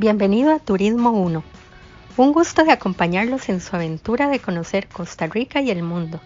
[0.00, 1.42] Bienvenido a Turismo 1.
[2.18, 6.20] Un gusto de acompañarlos en su aventura de conocer Costa Rica y el mundo.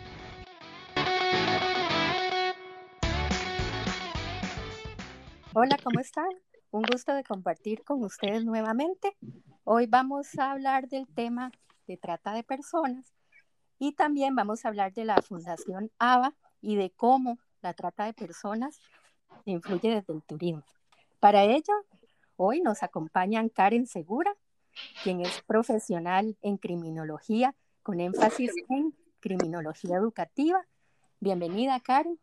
[5.54, 6.28] Hola, ¿cómo están?
[6.70, 9.16] Un gusto de compartir con ustedes nuevamente.
[9.64, 11.50] Hoy vamos a hablar del tema
[11.86, 13.14] de trata de personas
[13.78, 18.12] y también vamos a hablar de la Fundación ABA y de cómo la trata de
[18.12, 18.78] personas
[19.46, 20.62] influye desde el turismo.
[21.20, 21.72] Para ello,
[22.42, 24.34] hoy nos acompañan Karen Segura,
[25.04, 30.66] quien es profesional en criminología con énfasis en criminología educativa.
[31.20, 32.18] Bienvenida, Karen.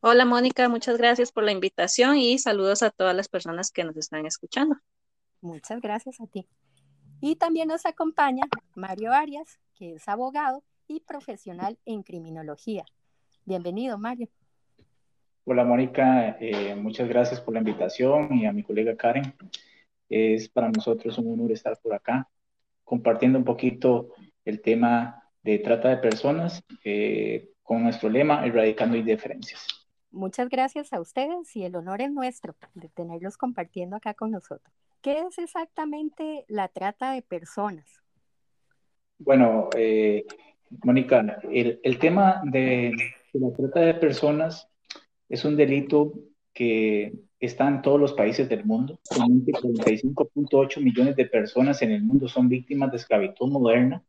[0.00, 3.96] Hola, Mónica, muchas gracias por la invitación y saludos a todas las personas que nos
[3.96, 4.76] están escuchando.
[5.40, 6.46] Muchas gracias a ti.
[7.20, 8.44] Y también nos acompaña
[8.74, 12.84] Mario Arias, que es abogado y profesional en criminología.
[13.44, 14.28] Bienvenido, Mario.
[15.50, 16.36] Hola, Mónica.
[16.40, 19.32] Eh, muchas gracias por la invitación y a mi colega Karen.
[20.10, 22.28] Es para nosotros un honor estar por acá
[22.84, 24.10] compartiendo un poquito
[24.44, 29.66] el tema de trata de personas eh, con nuestro lema Erradicando Indiferencias.
[30.10, 34.74] Muchas gracias a ustedes y el honor es nuestro de tenerlos compartiendo acá con nosotros.
[35.00, 37.86] ¿Qué es exactamente la trata de personas?
[39.18, 40.26] Bueno, eh,
[40.84, 42.92] Mónica, el, tema de,
[43.32, 44.67] la trata de personas
[45.28, 46.14] es un delito
[46.52, 48.98] que está en todos los países del mundo.
[49.08, 54.02] 45.8 millones de personas en el mundo son víctimas de esclavitud moderna.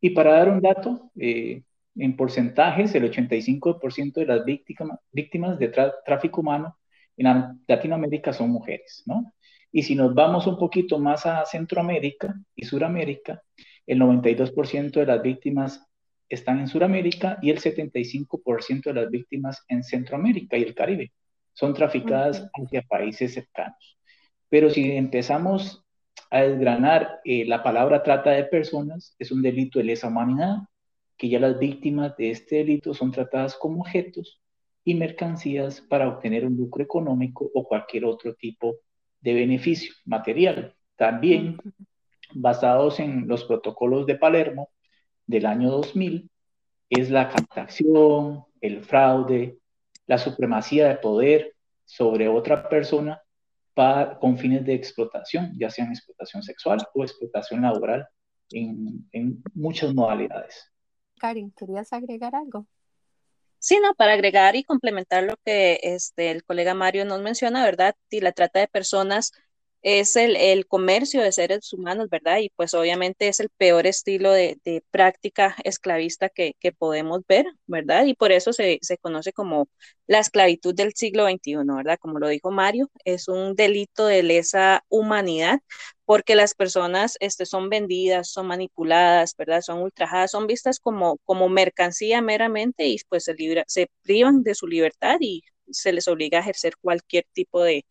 [0.00, 1.62] Y para dar un dato, eh,
[1.96, 5.72] en porcentajes, el 85% de las víctimas, víctimas de
[6.04, 6.78] tráfico humano
[7.16, 9.32] en Latinoamérica son mujeres, ¿no?
[9.72, 13.42] Y si nos vamos un poquito más a Centroamérica y Suramérica,
[13.86, 15.87] el 92% de las víctimas
[16.28, 21.12] están en Suramérica y el 75% de las víctimas en Centroamérica y el Caribe.
[21.52, 23.98] Son traficadas hacia países cercanos.
[24.48, 25.84] Pero si empezamos
[26.30, 30.58] a desgranar eh, la palabra trata de personas, es un delito de lesa humanidad,
[31.16, 34.40] que ya las víctimas de este delito son tratadas como objetos
[34.84, 38.76] y mercancías para obtener un lucro económico o cualquier otro tipo
[39.20, 40.74] de beneficio material.
[40.96, 41.58] También,
[42.34, 44.70] basados en los protocolos de Palermo
[45.28, 46.28] del año 2000,
[46.90, 49.58] es la captación, el fraude,
[50.06, 53.22] la supremacía de poder sobre otra persona
[53.74, 58.08] para, con fines de explotación, ya sean explotación sexual o explotación laboral
[58.50, 60.72] en, en muchas modalidades.
[61.20, 62.66] Karen, ¿querías agregar algo?
[63.60, 67.94] Sí, no, para agregar y complementar lo que este, el colega Mario nos menciona, ¿verdad?
[68.08, 69.32] Y la trata de personas
[69.82, 72.38] es el, comercio de seres humanos, ¿verdad?
[72.38, 74.58] Y pues obviamente es el peor estilo de,
[74.90, 78.06] práctica esclavista que, podemos ver, ¿verdad?
[78.06, 79.68] Y por eso se, conoce como
[80.06, 81.98] la esclavitud del siglo XXI, ¿verdad?
[82.00, 85.60] Como lo dijo Mario, es un delito de lesa humanidad
[86.04, 89.60] porque las personas este, son vendidas, son manipuladas, ¿verdad?
[89.62, 93.34] Son ultrajadas, son vistas como, como mercancía meramente y pues se,
[93.66, 97.84] se privan de su libertad y se les obliga a ejercer cualquier tipo de,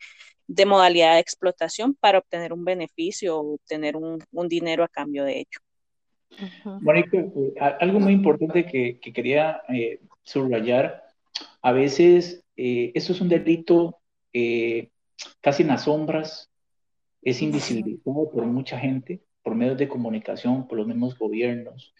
[0.47, 5.39] de modalidad de explotación para obtener un beneficio o obtener un, dinero a cambio de
[5.39, 5.59] ello.
[6.81, 11.03] Mónica, eh, algo muy importante que, quería eh, subrayar,
[11.61, 13.99] a veces eh, esto es un delito
[15.41, 16.51] casi en las sombras,
[17.23, 21.93] es invisibilizado por mucha gente, por medios de comunicación, por los mismos gobiernos,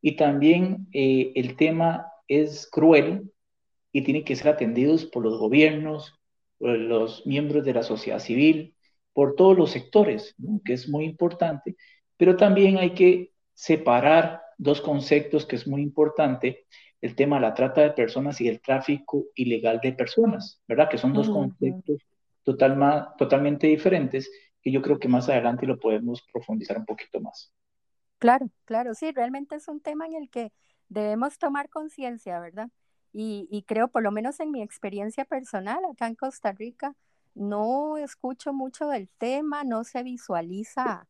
[0.00, 3.30] y también el tema es cruel
[3.92, 6.18] y tiene que ser atendidos por los gobiernos,
[6.62, 8.74] los miembros de la sociedad civil,
[9.12, 10.34] por todos los sectores,
[10.64, 11.76] que es muy importante,
[12.16, 16.66] pero también hay que separar dos conceptos que es muy importante,
[17.00, 20.88] el tema de la trata de personas y el tráfico ilegal de personas, ¿verdad?
[20.88, 22.00] Que son dos conceptos
[22.44, 24.30] total, totalmente diferentes
[24.62, 27.52] que yo creo que más adelante lo podemos profundizar un poquito más.
[28.18, 30.52] Claro, claro, sí, realmente es un tema en el que
[30.88, 32.68] debemos tomar conciencia, ¿verdad?
[33.12, 36.94] Y, creo, por lo menos en mi experiencia personal acá en Costa Rica,
[37.34, 41.06] no escucho mucho del tema, no se visualiza,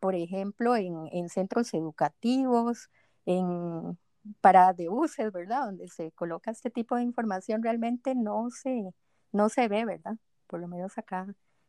[0.00, 2.88] por ejemplo, en, centros educativos,
[3.26, 3.98] en
[4.40, 5.66] paradas de buses, ¿verdad?
[5.66, 8.94] Donde se coloca este tipo de información, realmente no se,
[9.32, 10.16] no se ve, ¿verdad?
[10.46, 11.26] Por lo menos acá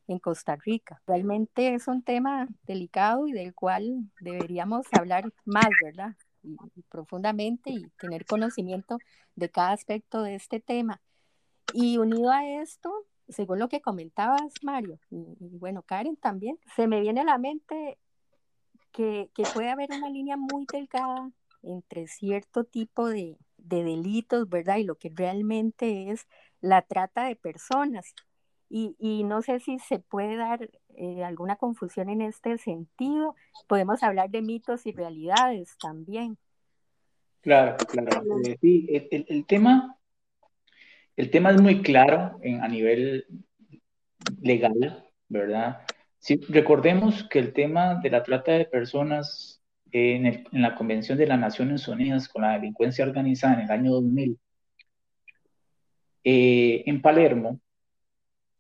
[0.07, 1.01] en Costa Rica.
[1.07, 6.15] Realmente es un tema delicado y del cual deberíamos hablar más, ¿verdad?
[6.89, 8.97] Profundamente y tener conocimiento
[9.35, 11.01] de cada aspecto de este tema.
[11.73, 12.91] Y unido a esto,
[13.27, 17.97] según lo que comentabas, Mario, y, bueno, Karen también, se me viene a la mente
[18.91, 21.31] que, que, puede haber una línea muy delgada
[21.63, 24.77] entre cierto tipo de, de, delitos, ¿verdad?
[24.77, 26.27] Y lo que realmente es
[26.61, 28.13] la trata de personas.
[28.69, 33.35] Y, no sé si se puede dar eh, alguna confusión en este sentido.
[33.67, 36.37] Podemos hablar de mitos y realidades también.
[37.41, 38.23] Claro, claro.
[38.45, 39.97] Eh, sí, el, tema,
[41.15, 43.27] el tema es muy claro en, a nivel
[44.41, 45.81] legal, ¿verdad?
[46.17, 51.27] Si, recordemos que el tema de la trata de personas en, en, la Convención de
[51.27, 54.39] las Naciones Unidas con la delincuencia organizada en el año 2000,
[56.27, 57.61] eh, en Palermo,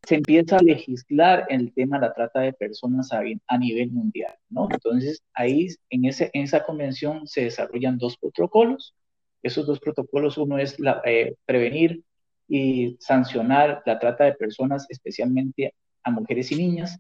[0.05, 4.67] se empieza a legislar el tema de la trata de personas a, nivel mundial, ¿no?
[4.71, 8.93] Entonces, ahí en, ese, en esa convención se desarrollan dos protocolos.
[9.41, 12.03] Esos dos protocolos, uno es eh, prevenir
[12.47, 15.73] y sancionar la trata de personas, especialmente
[16.03, 16.99] a mujeres y niñas,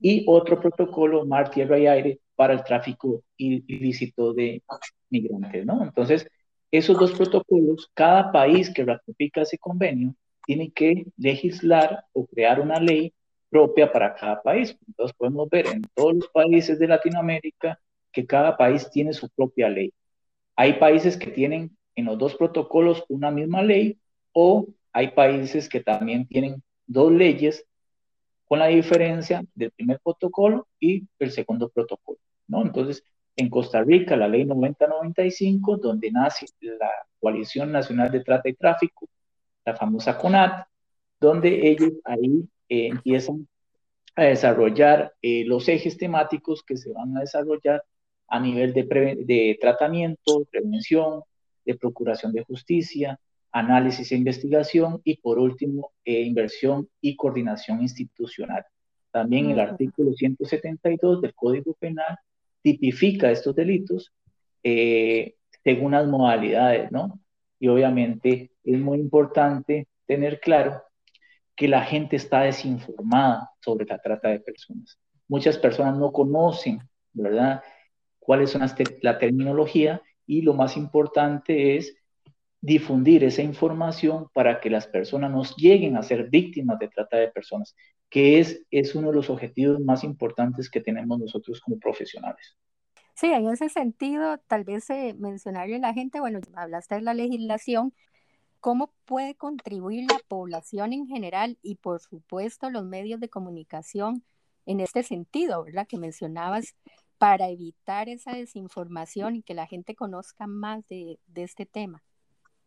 [0.00, 4.62] y otro protocolo, mar, tierra y aire, para el tráfico ilícito de
[5.10, 5.82] migrantes, ¿no?
[5.82, 6.26] Entonces,
[6.70, 10.14] esos dos protocolos, cada país que ratifica ese convenio
[10.44, 13.12] tiene que legislar o crear una ley
[13.48, 14.76] propia para cada país.
[14.86, 17.78] Entonces podemos ver en todos los países de Latinoamérica
[18.12, 19.92] que cada país tiene su propia ley.
[20.56, 23.98] Hay países que tienen en los dos protocolos una misma ley
[24.32, 27.64] o hay países que también tienen dos leyes
[28.46, 32.18] con la diferencia del primer protocolo y el segundo protocolo.
[32.48, 33.04] Entonces,
[33.36, 36.90] en Costa Rica, la ley 9095, donde nace la
[37.20, 39.08] Coalición Nacional de Trata y Tráfico,
[39.64, 40.66] la famosa CONAT,
[41.20, 43.46] donde ellos ahí eh, empiezan
[44.16, 47.84] a desarrollar eh, los ejes temáticos que se van a desarrollar
[48.28, 51.22] a nivel de, de tratamiento, prevención,
[51.64, 53.18] de procuración de justicia,
[53.52, 58.64] análisis e investigación y por último, eh, inversión y coordinación institucional.
[59.10, 62.16] También el artículo 172 del Código Penal
[62.62, 64.12] tipifica estos delitos
[64.62, 67.18] según las modalidades, ¿no?
[67.60, 70.82] Y obviamente es muy importante tener claro
[71.54, 74.98] que la gente está desinformada sobre la trata de personas.
[75.28, 76.80] Muchas personas no conocen,
[77.12, 77.62] ¿verdad?,
[78.18, 78.62] cuáles son
[79.02, 81.96] la terminología y lo más importante es
[82.60, 87.28] difundir esa información para que las personas no lleguen a ser víctimas de trata de
[87.28, 87.74] personas,
[88.08, 92.56] que es, es uno de los objetivos más importantes que tenemos nosotros como profesionales.
[93.20, 97.12] Sí, en ese sentido, tal vez eh, mencionarle a la gente, bueno, hablaste de la
[97.12, 97.92] legislación,
[98.60, 104.24] ¿cómo puede contribuir la población en general y por supuesto los medios de comunicación
[104.64, 105.86] en este sentido, ¿verdad?
[105.86, 106.74] Que mencionabas
[107.18, 112.02] para evitar esa desinformación y que la gente conozca más de, este tema.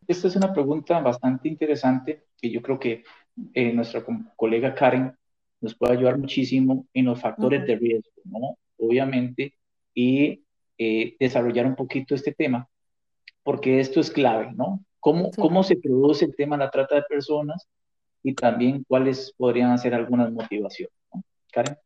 [0.08, 3.04] Esta es una pregunta bastante interesante que yo creo que
[3.56, 4.06] eh, nuestra
[4.36, 5.18] colega Karen
[5.62, 8.60] nos puede ayudar muchísimo en los factores de riesgo, ¿no?
[8.78, 9.56] Obviamente,
[9.96, 10.43] y
[10.78, 12.68] eh, desarrollar un poquito este tema,
[13.44, 14.84] porque esto es clave, ¿no?
[15.00, 17.68] ¿Cómo, ¿Cómo se produce el tema de la trata de personas
[18.24, 20.96] y también cuáles podrían ser algunas motivaciones?
[21.52, 21.78] Karen.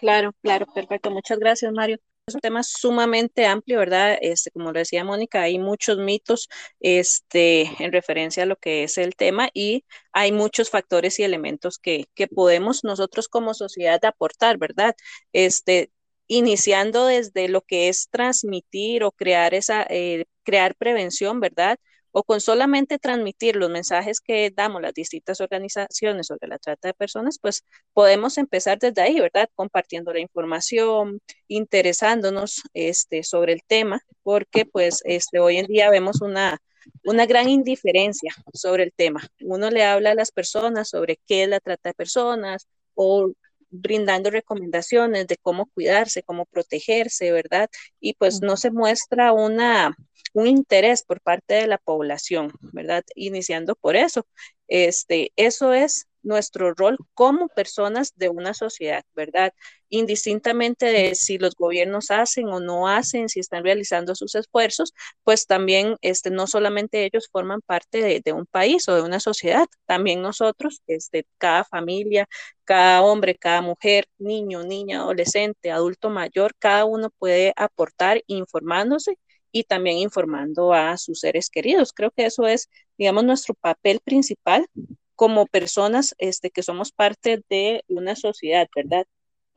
[0.00, 1.10] Claro, claro, perfecto.
[1.10, 1.98] Muchas gracias, Mario.
[2.26, 4.16] Es un tema sumamente amplio, ¿verdad?
[4.20, 6.48] Este, como lo decía Mónica, hay muchos mitos
[6.80, 11.78] este, en referencia a lo que es el tema y hay muchos factores y elementos
[11.78, 14.94] que, que podemos nosotros como sociedad aportar, ¿verdad?
[15.32, 15.90] Este,
[16.26, 21.78] iniciando desde lo que es transmitir o crear esa, eh, crear prevención, ¿verdad?
[22.10, 26.94] O con solamente transmitir los mensajes que damos las distintas organizaciones sobre la trata de
[26.94, 29.48] personas, pues podemos empezar desde ahí, ¿verdad?
[29.54, 36.20] Compartiendo la información, interesándonos este, sobre el tema, porque pues este, hoy en día vemos
[36.20, 36.58] una,
[37.04, 39.26] una gran indiferencia sobre el tema.
[39.40, 43.32] Uno le habla a las personas sobre qué es la trata de personas o
[43.72, 47.68] brindando recomendaciones de cómo cuidarse, cómo protegerse, ¿verdad?
[48.00, 49.96] Y pues no se muestra una,
[50.34, 53.04] un interés por parte de la población, ¿verdad?
[53.16, 54.26] Iniciando por eso.
[54.68, 59.52] Este, eso es nuestro rol como personas de una sociedad, ¿verdad?
[59.88, 65.46] Indistintamente de si los gobiernos hacen o no hacen, si están realizando sus esfuerzos, pues
[65.46, 70.22] también este, no solamente ellos forman parte de, un país o de una sociedad, también
[70.22, 72.28] nosotros, este, cada familia,
[72.64, 79.18] cada hombre, cada mujer, niño, niña, adolescente, adulto mayor, cada uno puede aportar informándose
[79.52, 81.92] y también informando a sus seres queridos.
[81.92, 84.66] Creo que eso es, digamos, nuestro papel principal
[85.16, 89.06] como personas este, que somos parte de una sociedad, ¿verdad?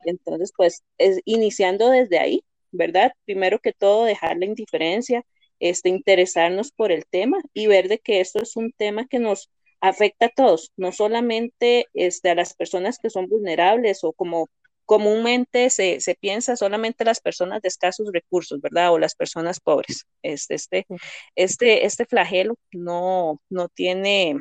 [0.04, 3.12] Entonces, pues, es, iniciando desde ahí, ¿verdad?
[3.24, 5.24] Primero que todo, dejar la indiferencia,
[5.60, 9.50] este, interesarnos por el tema y ver de que esto es un tema que nos
[9.80, 14.48] afecta a todos, no solamente este, a las personas que son vulnerables o como
[14.86, 18.92] comúnmente se, se piensa solamente las personas de escasos recursos, ¿verdad?
[18.92, 20.06] O las personas pobres.
[20.22, 20.86] Este, este,
[21.34, 24.36] este, este flagelo no, no tiene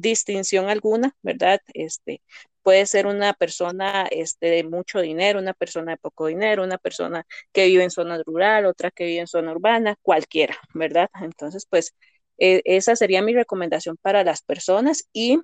[0.00, 1.60] distinción alguna, ¿verdad?
[1.74, 2.22] Este,
[2.62, 7.26] puede ser una persona este, de mucho dinero, una persona de poco dinero, una persona
[7.52, 11.08] que vive en zona rural, otra que vive en zona urbana, cualquiera, ¿verdad?
[11.22, 11.94] Entonces, pues
[12.38, 15.38] e, esa sería mi recomendación para las personas y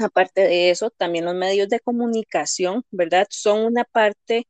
[0.00, 3.26] aparte de eso, también los medios de comunicación, ¿verdad?
[3.30, 4.46] Son una parte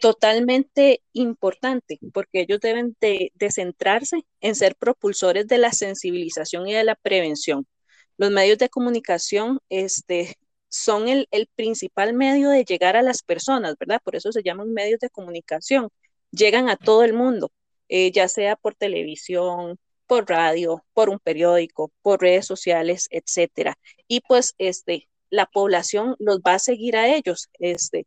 [0.00, 6.84] totalmente importante porque ellos deben de, centrarse en ser propulsores de la sensibilización y de
[6.84, 7.66] la prevención.
[8.22, 10.36] Los medios de comunicación este,
[10.68, 11.26] son el,
[11.56, 14.00] principal medio de llegar a las personas, ¿verdad?
[14.04, 15.88] Por eso se llaman medios de comunicación.
[16.30, 17.50] Llegan a todo el mundo,
[17.88, 19.76] eh, ya sea por televisión,
[20.06, 23.74] por radio, por un periódico, por redes sociales, etcétera.
[24.06, 27.48] Y pues este, la población los va a seguir a ellos.
[27.58, 28.06] Este,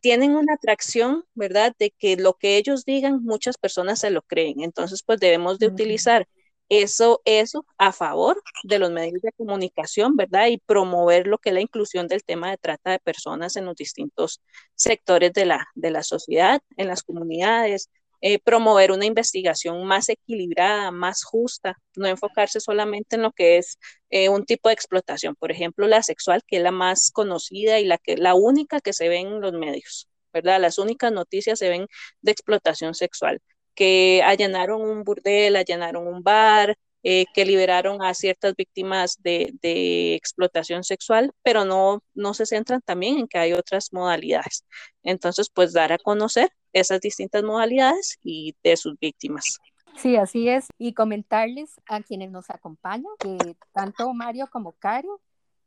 [0.00, 1.74] tienen una atracción, ¿verdad?
[1.76, 4.60] De que lo que ellos digan, muchas personas se lo creen.
[4.60, 6.28] Entonces, pues debemos de utilizar
[6.68, 10.48] eso, eso a favor de los medios de comunicación, ¿verdad?
[10.48, 13.76] Y promover lo que es la inclusión del tema de trata de personas en los
[13.76, 14.42] distintos
[14.74, 20.90] sectores de la, de la sociedad, en las comunidades, eh, promover una investigación más equilibrada,
[20.90, 23.78] más justa, no enfocarse solamente en lo que es
[24.10, 27.84] eh, un tipo de explotación, por ejemplo, la sexual, que es la más conocida y
[27.84, 30.60] la, que, la única que se ve en los medios, ¿verdad?
[30.60, 31.86] Las únicas noticias se ven
[32.22, 33.40] de explotación sexual,
[33.78, 40.16] que allanaron un burdel, allanaron un bar, eh, que liberaron a ciertas víctimas de, de,
[40.16, 44.64] explotación sexual, pero no, no se centran también en que hay otras modalidades.
[45.04, 49.60] Entonces, pues dar a conocer esas distintas modalidades y de sus víctimas.
[49.96, 50.66] Sí, así es.
[50.76, 53.38] Y comentarles a quienes nos acompañan que
[53.72, 55.08] tanto Mario como Karen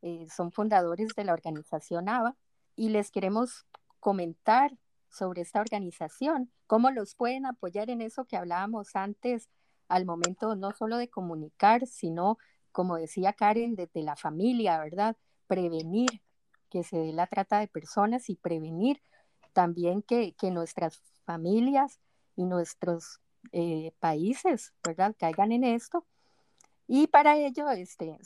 [0.01, 2.35] eh, son fundadores de la organización ABA
[2.75, 3.65] y les queremos
[4.01, 4.73] comentar
[5.11, 9.49] sobre esta organización, cómo los pueden apoyar en eso que hablábamos antes
[9.87, 12.37] al momento no solo de comunicar, sino,
[12.71, 15.17] como decía Karen, desde la familia, ¿verdad?
[15.47, 16.21] Prevenir
[16.69, 19.01] que se dé la trata de personas y prevenir
[19.51, 21.99] también que, nuestras familias
[22.37, 23.19] y nuestros
[23.51, 26.05] eh, países, ¿verdad?, caigan en esto.
[26.87, 28.17] Y para ello este,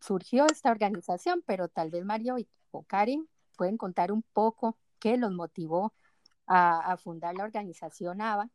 [0.00, 2.36] surgió esta organización, pero tal vez Mario
[2.72, 5.92] o Karen pueden contar un poco qué los motivó
[6.46, 8.48] a, a fundar la organización ABA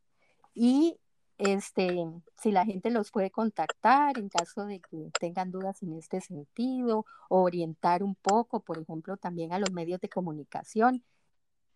[0.54, 0.98] y
[1.38, 2.06] este,
[2.36, 7.04] si la gente los puede contactar en caso de que tengan dudas en este sentido,
[7.28, 11.02] orientar un poco, por ejemplo, también a los medios de comunicación.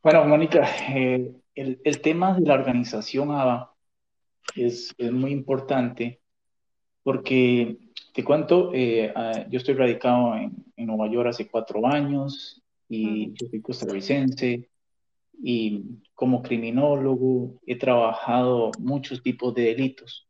[0.03, 3.75] Bueno, Mónica, eh, el, tema de la organización ABA
[4.55, 6.21] es, muy importante
[7.03, 7.79] porque
[8.15, 9.13] te cuento, eh,
[9.51, 14.69] yo estoy radicado en, Nueva York hace cuatro años y yo soy costarricense
[15.43, 20.29] y como criminólogo he trabajado muchos tipos de delitos,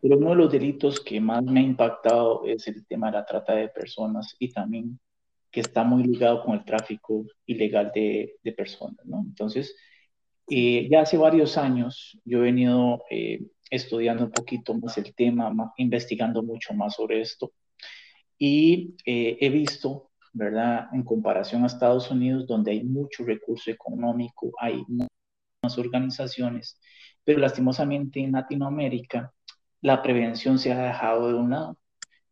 [0.00, 3.24] pero uno de los delitos que más me ha impactado es el tema de la
[3.24, 4.98] trata de personas y también
[5.50, 9.20] que está muy ligado con el tráfico ilegal de, de personas, ¿no?
[9.20, 9.76] Entonces,
[10.48, 13.40] eh, ya hace varios años yo he venido eh,
[13.70, 17.52] estudiando un poquito más el tema, investigando mucho más sobre esto
[18.38, 20.88] y eh, he visto, ¿verdad?
[20.92, 26.80] En comparación a Estados Unidos, donde hay mucho recurso económico, hay muchas organizaciones,
[27.24, 29.32] pero lastimosamente en Latinoamérica
[29.82, 31.76] la prevención se ha dejado de un lado.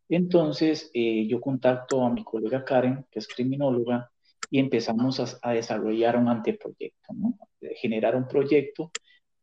[0.09, 4.11] Entonces, eh, yo contacto a mi colega Karen, que es criminóloga,
[4.49, 7.37] y empezamos a, desarrollar un anteproyecto, ¿no?
[7.77, 8.91] generar un proyecto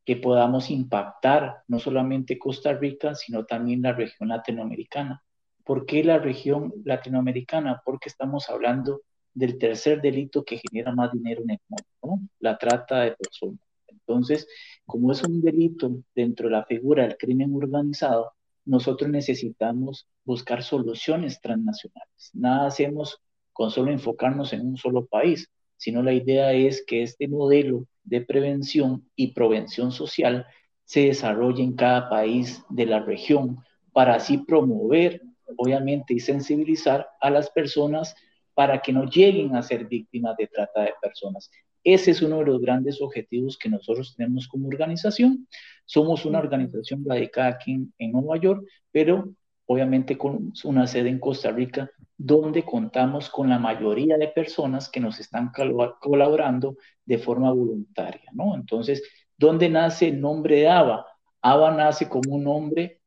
[0.04, 5.22] que podamos impactar no solamente Costa Rica, sino también la región latinoamericana.
[5.68, 7.82] ¿Por qué la región latinoamericana?
[7.84, 9.02] Porque estamos hablando
[9.34, 12.28] del tercer delito que genera más dinero en el mundo, ¿no?
[12.38, 13.60] la trata de personas.
[13.87, 14.48] Entonces,
[14.87, 18.32] como es un delito dentro de la figura del crimen organizado,
[18.64, 22.30] nosotros necesitamos buscar soluciones transnacionales.
[22.32, 23.20] Nada hacemos
[23.52, 28.22] con solo enfocarnos en un solo país, sino la idea es que este modelo de
[28.22, 30.46] prevención y prevención social
[30.84, 33.58] se desarrolle en cada país de la región
[33.92, 38.14] para así promover, obviamente, y sensibilizar a las personas
[38.55, 41.50] para que no lleguen a ser víctimas de trata de personas.
[41.85, 45.47] Ese es uno de los grandes objetivos que nosotros tenemos como organización.
[45.85, 49.33] Somos una organización radicada aquí en, Nueva York, pero
[49.67, 54.99] obviamente con una sede en Costa Rica, donde contamos con la mayoría de personas que
[54.99, 55.52] nos están
[56.00, 58.57] colaborando de forma voluntaria, ¿no?
[58.57, 59.02] Entonces,
[59.37, 61.07] ¿dónde nace el nombre de ABA?
[61.43, 63.00] ABA nace como un nombre,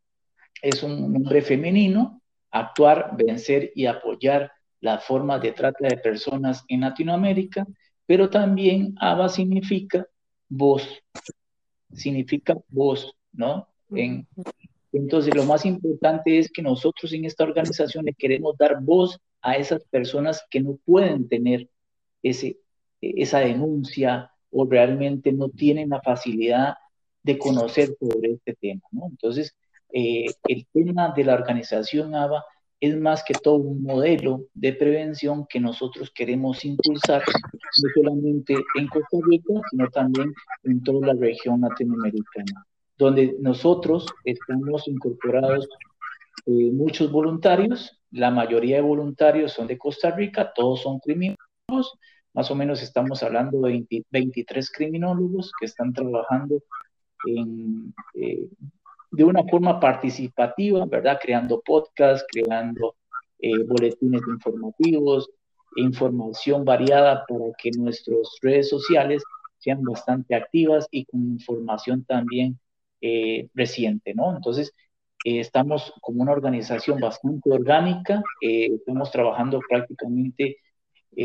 [0.61, 2.20] es un nombre femenino,
[2.51, 7.65] actuar, vencer y apoyar las formas de trata de personas en Latinoamérica
[8.11, 10.05] pero también ABA significa
[10.49, 10.85] voz,
[11.93, 13.69] significa voz, ¿no?
[14.91, 19.55] entonces, lo más importante es que nosotros en esta organización le queremos dar voz a
[19.55, 21.69] esas personas que no pueden tener
[22.21, 22.57] ese,
[22.99, 26.73] esa denuncia o realmente no tienen la facilidad
[27.23, 28.81] de conocer sobre este tema.
[28.91, 29.07] ¿no?
[29.07, 29.55] Entonces,
[29.93, 32.43] eh, el tema de la organización ABA
[32.79, 38.87] es más que todo un modelo de prevención que nosotros queremos impulsar, no solamente en
[38.87, 40.33] Costa Rica, sino también
[40.63, 42.65] en toda la región latinoamericana,
[42.97, 45.67] donde nosotros estamos incorporados
[46.47, 51.99] eh, muchos voluntarios, la mayoría de voluntarios son de Costa Rica, todos son criminólogos,
[52.33, 56.63] más o menos estamos hablando de 23 criminólogos que están trabajando
[57.27, 58.47] en, eh,
[59.11, 61.19] de una forma participativa, ¿verdad?
[61.21, 62.95] Creando podcasts, creando
[63.39, 65.29] eh, boletines informativos,
[65.75, 69.21] información variada para que nuestras redes sociales
[69.57, 72.57] sean bastante activas y con información también
[73.01, 74.35] eh, reciente, ¿no?
[74.35, 74.73] Entonces,
[75.25, 80.57] eh, estamos como una organización bastante orgánica, estamos trabajando prácticamente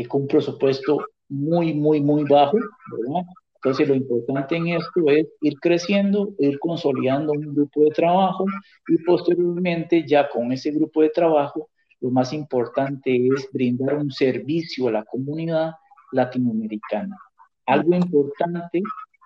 [0.09, 2.57] con un presupuesto muy, muy, muy bajo,
[2.91, 3.25] ¿verdad?
[3.57, 8.45] Entonces, lo importante en esto es ir creciendo, ir consolidando un grupo de trabajo
[8.87, 14.87] y posteriormente ya con ese grupo de trabajo, lo más importante es brindar un servicio
[14.87, 15.71] a la comunidad
[16.11, 17.17] latinoamericana.
[17.65, 18.81] Algo importante,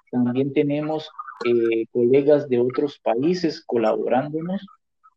[0.09, 1.09] también tenemos
[1.45, 4.65] eh, colegas de otros países colaborándonos,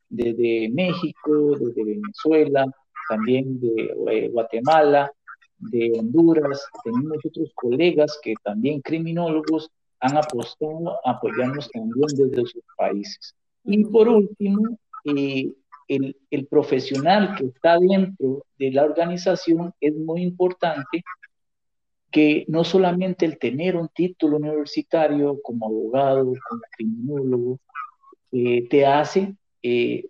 [0.08, 2.66] desde México, desde Venezuela,
[3.08, 5.10] también de eh, Guatemala,
[5.58, 9.70] de Honduras, tenemos otros colegas que también criminólogos
[10.00, 13.34] han apostado a apoyarnos también desde sus países.
[13.64, 15.50] Y por último, eh,
[15.88, 21.02] el, el, profesional que está dentro de la organización es muy importante
[22.14, 27.58] que no solamente el tener un título universitario como abogado, como criminólogo,
[28.30, 30.04] eh, te hace eh,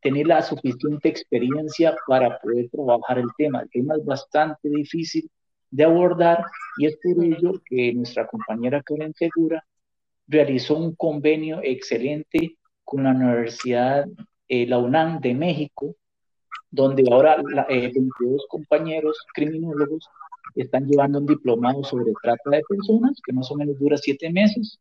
[0.00, 3.62] tener la suficiente experiencia para poder trabajar el tema.
[3.62, 5.30] El tema es bastante difícil
[5.70, 6.44] de abordar
[6.78, 9.64] y es por ello que nuestra compañera Karen Segura
[10.26, 14.06] realizó un convenio excelente con la Universidad,
[14.48, 15.94] eh, la UNAM de México,
[16.70, 20.08] donde ahora la, 22 eh, compañeros criminólogos
[20.54, 24.78] están llevando un diplomado sobre trata de personas, que más o menos dura siete meses.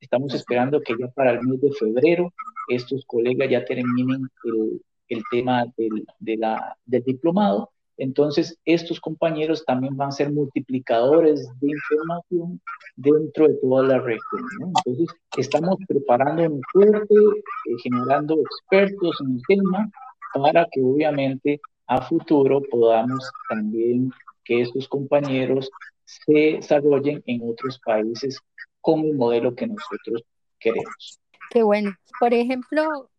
[0.00, 2.32] Estamos esperando que ya para el mes de febrero
[2.68, 7.70] estos colegas ya terminen el, el tema del, del diplomado.
[7.98, 12.60] Entonces, estos compañeros también van a ser multiplicadores de información
[12.94, 14.44] dentro de toda la región.
[14.60, 19.90] Entonces, estamos preparándonos fuerte, eh, generando expertos en el tema
[20.32, 24.12] para que obviamente a futuro podamos también
[24.44, 25.68] que estos compañeros
[26.04, 28.40] se desarrollen en otros países
[28.88, 30.22] con el modelo que nosotros
[30.58, 31.20] queremos.
[31.50, 31.94] Qué bueno.
[32.18, 33.10] Por ejemplo,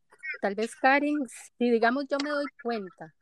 [0.41, 1.15] tal vez Karen,
[1.59, 3.13] si digamos yo me doy cuenta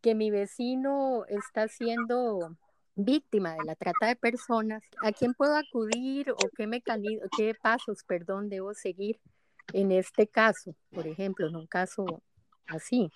[0.00, 2.56] que mi vecino está siendo
[2.96, 8.02] víctima de la trata de personas, ¿a quién puedo acudir o qué mecanismo, qué pasos,
[8.02, 9.20] perdón, debo seguir
[9.72, 12.04] en este caso, por ejemplo, en un caso
[12.66, 13.12] así?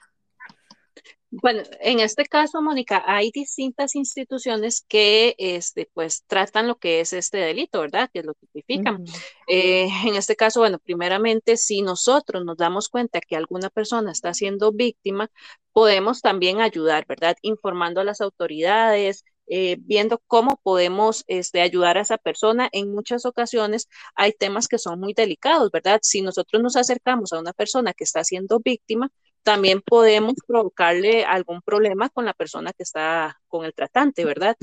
[1.33, 7.13] Bueno, en este caso, Mónica, hay distintas instituciones que este, pues, tratan lo que es
[7.13, 8.11] este delito, ¿verdad?
[8.13, 9.05] Que lo tipifican.
[9.47, 14.35] Eh, en este caso, bueno, primeramente, si nosotros nos damos cuenta que alguna persona está
[14.35, 15.31] siendo víctima,
[15.73, 17.37] podemos también ayudar, ¿verdad?
[17.43, 22.69] Informando a las autoridades, eh, viendo cómo podemos este, ayudar a esa persona.
[22.73, 26.01] En muchas ocasiones hay temas que son muy delicados, ¿verdad?
[26.03, 29.11] Si nosotros nos acercamos a una persona que está siendo víctima,
[29.43, 34.57] también podemos provocarle algún problema con la persona que está con el tratante, ¿verdad?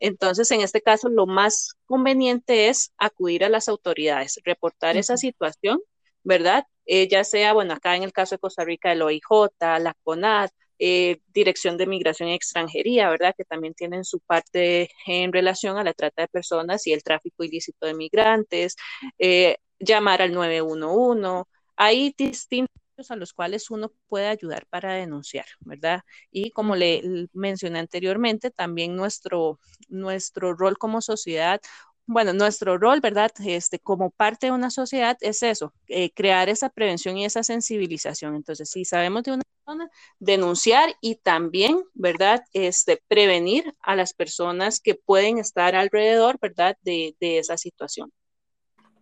[0.00, 5.80] Entonces, en este caso, lo más conveniente es acudir a las autoridades, reportar esa situación,
[6.22, 6.66] ¿verdad?
[6.86, 9.22] Eh, ya sea, bueno, acá en el caso de Costa Rica, el OIJ,
[9.60, 13.34] la CONAD, eh, Dirección de Migración y Extranjería, ¿verdad?
[13.36, 17.44] Que también tienen su parte en relación a la trata de personas y el tráfico
[17.44, 18.76] ilícito de migrantes,
[19.18, 21.44] eh, llamar al 911.
[21.76, 26.02] Hay distintos a los cuales uno puede ayudar para denunciar, ¿verdad?
[26.30, 31.60] Y como le mencioné anteriormente, también nuestro, nuestro rol como sociedad
[32.06, 33.32] bueno, nuestro rol, ¿verdad?
[33.44, 38.34] Este, como parte de una sociedad es eso, eh, crear esa prevención y esa sensibilización.
[38.34, 42.44] Entonces, si sabemos de una persona, denunciar y también, ¿verdad?
[42.52, 46.76] Este, prevenir a las personas que pueden estar alrededor, ¿verdad?
[46.82, 48.12] De, de esa situación.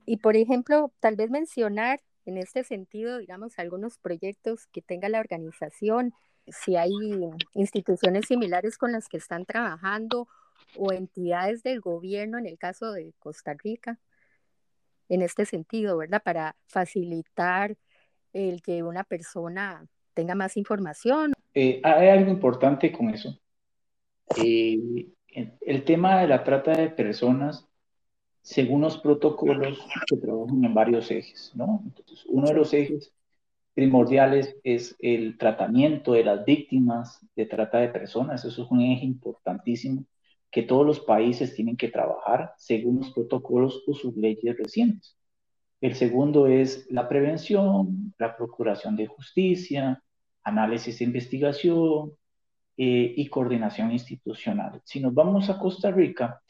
[0.07, 5.21] Y, por ejemplo, tal vez mencionar en este sentido, digamos, algunos proyectos que tenga la
[5.21, 6.15] organización,
[6.47, 6.91] si hay
[7.55, 10.29] instituciones similares con las que están trabajando
[10.77, 13.99] o entidades del gobierno, en el caso de Costa Rica,
[15.09, 16.23] en este sentido, ¿verdad?
[16.23, 17.77] Para facilitar
[18.33, 21.33] el que una persona tenga más información.
[21.55, 23.39] Eh, hay algo importante con eso.
[24.43, 25.09] Eh,
[25.61, 27.69] el tema de la trata de personas,
[28.43, 29.79] según los protocolos,
[30.09, 31.81] se trabajan en varios ejes, ¿no?
[31.85, 33.13] Entonces, uno de los ejes
[33.75, 38.45] primordiales es el tratamiento de las víctimas de trata de personas.
[38.45, 40.05] Eso es un eje importantísimo
[40.51, 45.17] que todos los países tienen que trabajar según los protocolos o sus leyes recientes.
[45.81, 50.03] El segundo es la prevención, la procuración de justicia,
[50.45, 52.13] análisis e investigación
[52.77, 54.83] eh, y coordinación institucional.
[54.85, 56.43] Si nos vamos a Costa Rica,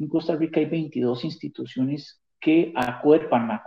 [0.00, 3.62] en Costa Rica hay 22 instituciones que acuerpan la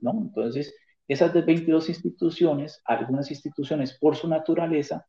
[0.00, 0.12] ¿no?
[0.12, 0.74] Entonces,
[1.08, 5.06] esas de 22 instituciones, algunas instituciones por su naturaleza,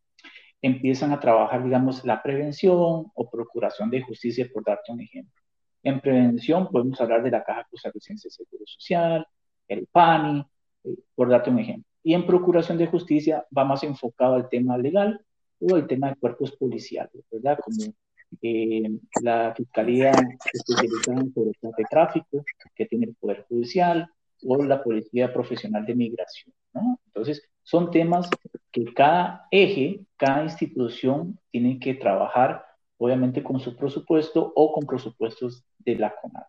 [0.61, 5.41] empiezan a trabajar, digamos, la prevención o procuración de justicia, por darte un ejemplo.
[5.83, 9.27] En prevención podemos hablar de la Caja Costarricense de Seguro Social,
[9.67, 10.45] el PANI,
[10.85, 11.85] eh, por darte un ejemplo.
[12.03, 15.19] Y en procuración de justicia va más enfocado al tema legal
[15.59, 17.59] o el tema de cuerpos policiales, ¿verdad?
[17.63, 17.93] Como
[18.41, 18.89] eh,
[19.21, 20.11] la Fiscalía
[20.53, 22.43] especializada en de tráfico,
[22.75, 24.09] que tiene el Poder Judicial,
[24.43, 26.99] o la Policía Profesional de Migración, ¿no?
[27.07, 28.29] Entonces, son temas
[28.71, 32.65] que cada eje, cada institución tiene que trabajar,
[32.97, 36.43] obviamente, con su presupuesto o con presupuestos de la CONAD.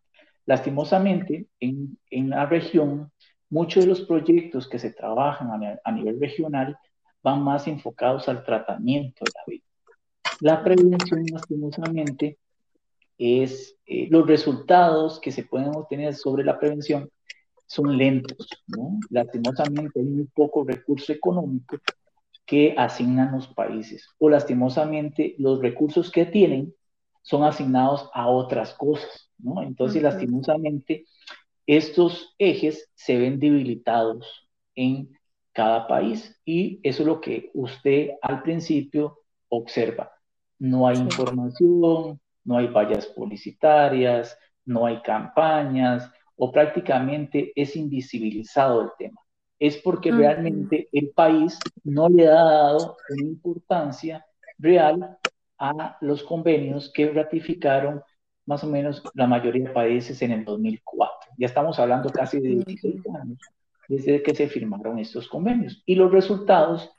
[0.47, 3.13] Lastimosamente, en, en la región,
[3.53, 6.79] muchos de los proyectos que se trabajan a, nivel regional
[7.23, 9.65] van más enfocados al tratamiento de la vida.
[10.43, 12.37] La prevención, lastimosamente,
[13.17, 17.09] es eh, los resultados que se pueden obtener sobre la prevención
[17.65, 18.99] son lentos, ¿no?
[19.11, 21.77] Lastimosamente hay muy poco recurso económico
[22.45, 26.75] que asignan los países o lastimosamente los recursos que tienen
[27.23, 29.63] son asignados a otras cosas, ¿no?
[29.63, 31.05] Entonces, lastimosamente,
[31.69, 35.17] estos ejes se ven debilitados en
[35.53, 40.12] cada país y eso es lo que usted al principio observa.
[40.63, 48.89] No hay información, no hay vallas publicitarias, no hay campañas o prácticamente es invisibilizado el
[48.97, 49.21] tema.
[49.59, 54.25] Es porque realmente el país no le ha dado una importancia
[54.57, 55.19] real
[55.59, 58.01] a los convenios que ratificaron
[58.47, 61.33] más o menos la mayoría de países en el 2004.
[61.39, 63.39] Ya estamos hablando casi de 16 años
[63.89, 65.83] desde que se firmaron estos convenios.
[65.87, 66.93] Y los resultados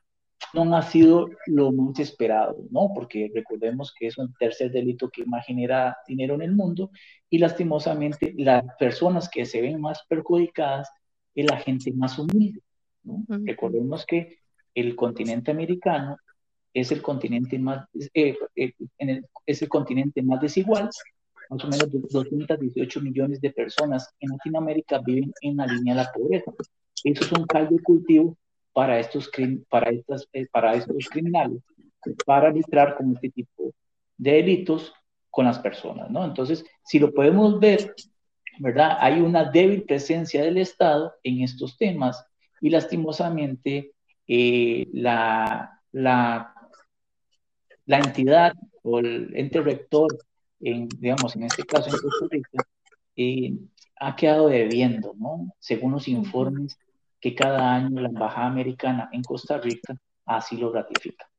[0.53, 2.91] no han sido lo más esperado, ¿no?
[2.93, 6.91] Porque recordemos que es un tercer delito que más genera dinero en el mundo
[7.29, 10.89] y lastimosamente las personas que se ven más perjudicadas
[11.35, 12.61] es la gente más humilde,
[13.03, 13.23] ¿no?
[13.27, 14.37] Recordemos que
[14.75, 16.17] el continente americano
[16.73, 18.73] es el continente más, eh, eh,
[19.45, 20.89] es el continente más desigual
[21.49, 26.11] más o menos 218 millones de personas en Latinoamérica viven en la línea de la
[26.11, 26.51] pobreza.
[27.03, 28.37] Eso es un caldo de cultivo
[28.73, 29.29] para estos,
[29.69, 31.61] para estas, eh, para estos criminales,
[32.25, 33.73] para arbitrar con este tipo
[34.17, 34.93] de delitos
[35.29, 36.25] con las personas, ¿no?
[36.25, 37.93] Entonces, si lo podemos ver,
[38.59, 38.97] ¿verdad?
[38.99, 42.25] Hay una débil presencia del Estado en estos temas
[42.61, 43.93] y lastimosamente
[44.27, 46.53] eh, la, la,
[47.85, 50.07] la entidad o el ente rector
[50.59, 52.63] en, digamos, en este caso en Costa Rica,
[53.15, 53.53] eh,
[53.97, 55.53] ha quedado debiendo, ¿no?
[55.59, 56.77] Según los informes
[57.23, 61.29] que cada año la Embajada Americana en Costa Rica así lo ratifica.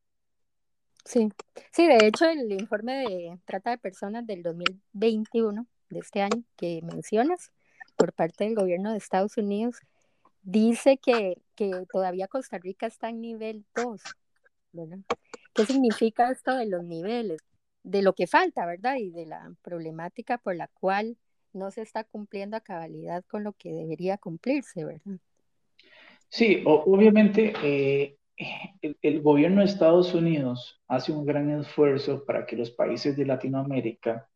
[1.05, 1.29] Sí,
[1.73, 6.81] sí, de hecho el informe de trata de personas del 2021, de este año que
[6.83, 7.53] mencionas,
[7.97, 9.77] por parte del gobierno de Estados Unidos,
[10.41, 14.01] dice que, que todavía Costa Rica está en nivel 2.
[15.53, 17.43] ¿Qué significa esto de los niveles?
[17.83, 18.97] de lo que falta, ¿verdad?
[18.97, 21.19] Y de la problemática por la cual
[21.53, 25.19] no se está cumpliendo a cabalidad con lo que debería cumplirse, ¿verdad?
[26.29, 28.17] Sí, obviamente eh,
[29.03, 34.29] el, gobierno de Estados Unidos hace un gran esfuerzo para que los países de Latinoamérica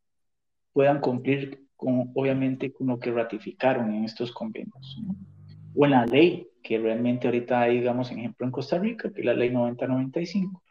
[0.72, 4.98] puedan cumplir con, obviamente, con lo que ratificaron en estos convenios.
[5.74, 9.26] O en la ley, que realmente ahorita hay, digamos, ejemplo en Costa Rica, que es
[9.26, 10.62] la ley 9095,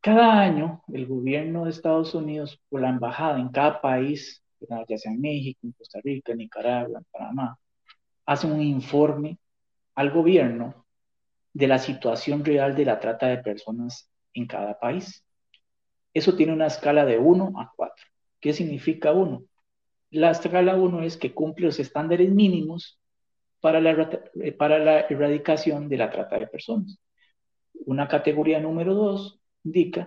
[0.00, 4.42] cada año, el gobierno de Estados Unidos, o la embajada en cada país,
[4.88, 7.58] ya sea en México, en Costa Rica, en Nicaragua, en Panamá,
[8.30, 9.38] hace un informe
[9.96, 10.86] al gobierno
[11.52, 15.24] de la situación real de la trata de personas en cada país.
[16.14, 18.06] Eso tiene una escala de 1 a 4.
[18.38, 19.42] ¿Qué significa 1?
[20.12, 23.00] La escala 1 es que cumple los estándares mínimos
[23.58, 24.08] para la,
[24.56, 27.00] para la erradicación de la trata de personas.
[27.84, 30.06] Una categoría número 2 indica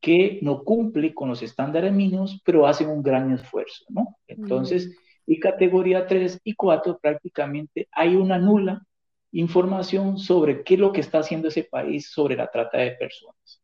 [0.00, 4.16] que no cumple con los estándares mínimos, pero hacen un gran esfuerzo, ¿no?
[4.26, 4.96] Entonces,
[5.30, 8.84] y categoría 3 y 4 prácticamente hay una nula
[9.30, 13.62] información sobre qué es lo que está haciendo ese país sobre la trata de personas.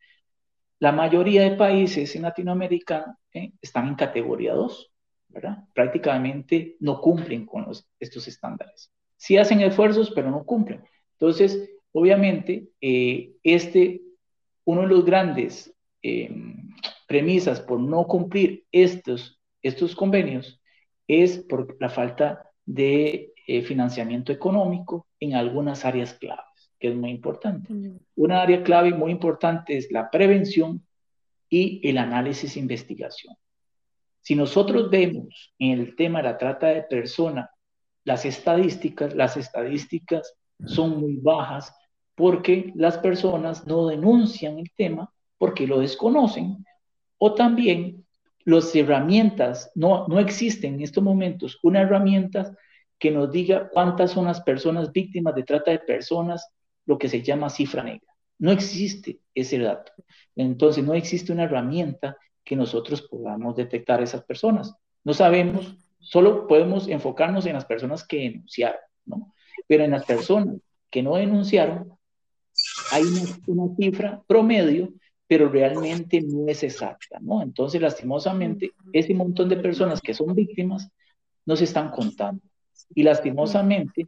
[0.78, 3.50] La mayoría de países en Latinoamérica ¿eh?
[3.60, 4.92] están en categoría 2,
[5.26, 5.64] ¿verdad?
[5.74, 7.66] Prácticamente no cumplen con
[7.98, 8.92] estos estándares.
[9.16, 10.84] Sí hacen esfuerzos, pero no cumplen.
[11.18, 14.02] Entonces, obviamente, eh, este,
[14.66, 16.30] uno de los grandes eh,
[17.08, 20.60] premisas por no cumplir estos, estos convenios
[21.08, 27.10] es por la falta de eh, financiamiento económico en algunas áreas claves, que es muy
[27.10, 27.72] importante.
[28.16, 30.84] Una área clave muy importante es la prevención
[31.48, 33.34] y el análisis e investigación.
[34.20, 37.48] Si nosotros vemos en el tema de la trata de personas
[38.04, 41.74] las estadísticas, las estadísticas son muy bajas
[42.14, 46.64] porque las personas no denuncian el tema porque lo desconocen
[47.18, 48.05] o también
[48.46, 52.56] las herramientas, no, no existen en estos momentos una herramienta
[52.98, 56.48] que nos diga cuántas son las personas víctimas de trata de personas,
[56.86, 58.06] lo que se llama cifra negra.
[58.38, 59.92] No existe ese dato.
[60.34, 64.74] Entonces, no existe una herramienta que nosotros podamos detectar a esas personas.
[65.04, 69.34] No sabemos, solo podemos enfocarnos en las personas que denunciaron, ¿no?
[69.66, 70.56] Pero en las personas
[70.90, 71.92] que no denunciaron,
[72.92, 74.92] hay una, cifra promedio,
[75.26, 77.42] pero realmente no es exacta, ¿no?
[77.42, 80.88] Entonces, lastimosamente, ese montón de personas que son víctimas
[81.44, 82.42] no se están contando.
[82.94, 84.06] Y lastimosamente,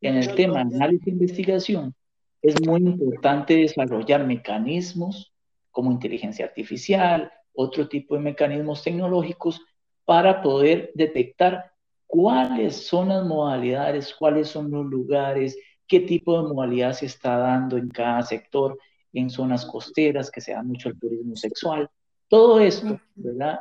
[0.00, 1.94] en el tema de análisis e investigación,
[2.40, 5.32] es muy importante desarrollar mecanismos
[5.70, 9.60] como inteligencia artificial, otro tipo de mecanismos tecnológicos
[10.04, 11.72] para poder detectar
[12.06, 17.76] cuáles son las modalidades, cuáles son los lugares, qué tipo de modalidad se está dando
[17.76, 18.78] en cada sector,
[19.12, 21.88] en zonas costeras, que se da mucho el turismo sexual.
[22.28, 23.60] Todo esto, ¿verdad?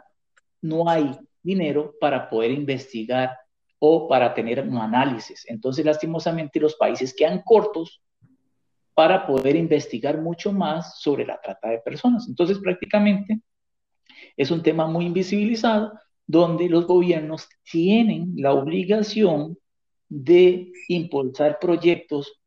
[0.61, 3.37] No hay dinero para poder investigar
[3.79, 5.43] o para tener un análisis.
[5.47, 8.01] Entonces, lastimosamente, los países quedan cortos
[8.93, 12.27] para poder investigar mucho más sobre la trata de personas.
[12.27, 13.41] Entonces, prácticamente
[14.37, 15.93] es un tema muy invisibilizado
[16.27, 19.57] donde los gobiernos tienen la obligación
[20.07, 22.39] de impulsar proyectos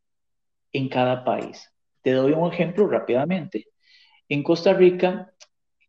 [0.73, 1.71] en cada país.
[2.05, 3.69] Te doy un ejemplo rápidamente.
[4.29, 5.33] En Costa Rica,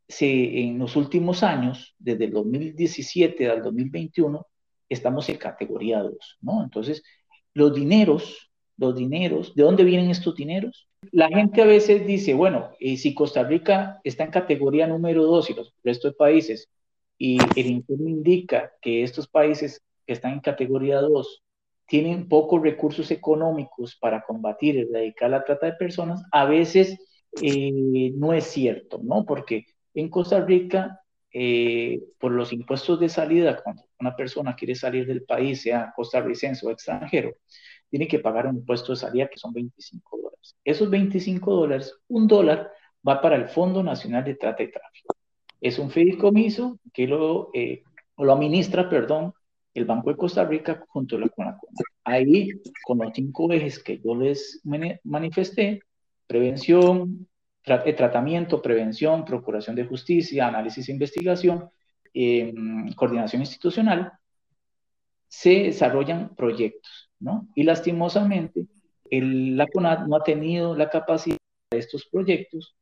[0.08, 4.48] en los últimos años, desde el 2017 al 2021,
[4.88, 6.64] estamos en categoría 2, ¿no?
[6.64, 7.04] Entonces,
[7.54, 10.88] los dineros, los dineros, ¿de dónde vienen estos dineros?
[11.12, 15.50] La gente a veces dice, bueno, y si Costa Rica está en categoría número 2
[15.50, 16.70] y los restos de países,
[17.18, 21.44] y el informe indica que estos países que están en categoría 2
[21.88, 26.98] tienen pocos recursos económicos para combatir y erradicar la trata de personas, a veces
[27.42, 29.26] eh, no es cierto, ¿no?
[29.26, 31.00] Porque en Costa Rica
[31.38, 36.66] eh, por los impuestos de salida, cuando una persona quiere salir del país, sea costarricense
[36.66, 37.36] o extranjero,
[37.90, 40.56] tiene que pagar un impuesto de salida que son 25 dólares.
[40.64, 42.72] Esos 25 dólares, un dólar
[43.06, 45.14] va para el Fondo Nacional de Trata y Tráfico.
[45.60, 47.84] Es un fideicomiso que lo, eh,
[48.18, 49.34] lo administra, perdón,
[49.76, 51.60] el Banco de Costa Rica junto con la
[52.06, 52.50] Ahí,
[52.84, 54.62] con los cinco ejes que yo les
[55.04, 55.82] manifesté,
[56.26, 57.28] prevención,
[57.66, 61.70] eh, tratamiento, prevención, procuración de justicia, análisis e investigación,
[62.14, 64.12] em, coordinación institucional,
[65.28, 67.48] se desarrollan proyectos, ¿no?
[67.56, 68.68] Y lastimosamente,
[69.10, 71.38] el, la CONAD no ha tenido la capacidad
[71.72, 72.76] de estos proyectos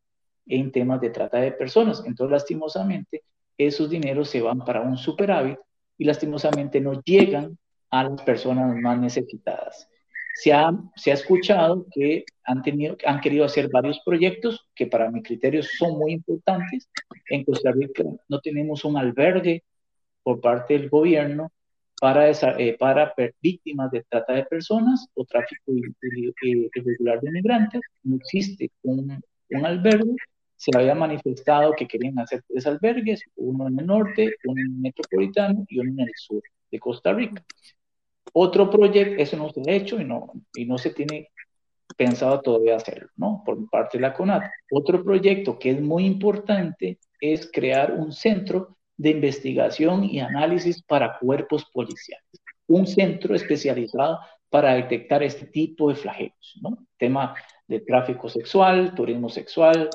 [0.45, 2.03] en temas de trata de personas.
[2.05, 3.23] Entonces, lastimosamente,
[3.57, 5.57] esos dineros se van para un superávit
[5.97, 7.57] y lastimosamente no llegan
[7.89, 9.87] a las personas más necesitadas
[10.33, 15.09] se ha, se ha escuchado que han, tenido, han querido hacer varios proyectos que para
[15.11, 16.89] mi criterio son muy importantes.
[17.29, 19.63] En Costa Rica no tenemos un albergue
[20.23, 21.51] por parte del gobierno
[21.99, 25.71] para, eh, para víctimas de trata de personas o tráfico
[26.41, 27.81] irregular de inmigrantes.
[28.03, 30.15] No existe un, un albergue.
[30.55, 34.79] Se había manifestado que querían hacer tres albergues, uno en el norte, uno en el
[34.79, 37.43] metropolitano y uno en el sur de Costa Rica.
[38.33, 41.29] Otro proyecto, eso no se ha hecho y no, y no se tiene
[41.95, 43.43] pensado todavía hacerlo, ¿no?
[43.45, 44.43] Por parte de la CONAT.
[44.71, 51.17] Otro proyecto que es muy importante es crear un centro de investigación y análisis para
[51.19, 52.41] cuerpos policiales.
[52.67, 56.77] Un centro especializado para detectar este tipo de flagelos, ¿no?
[56.97, 57.35] Tema
[57.67, 59.89] de tráfico sexual, turismo sexual,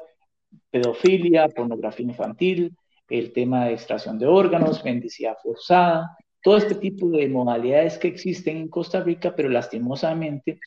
[0.71, 2.77] pedofilia, pornografía infantil,
[3.09, 8.57] el tema de extracción de órganos, mendicidad forzada, todo este tipo de modalidades que existen
[8.59, 10.61] en Costa Rica, pero lastimosamente,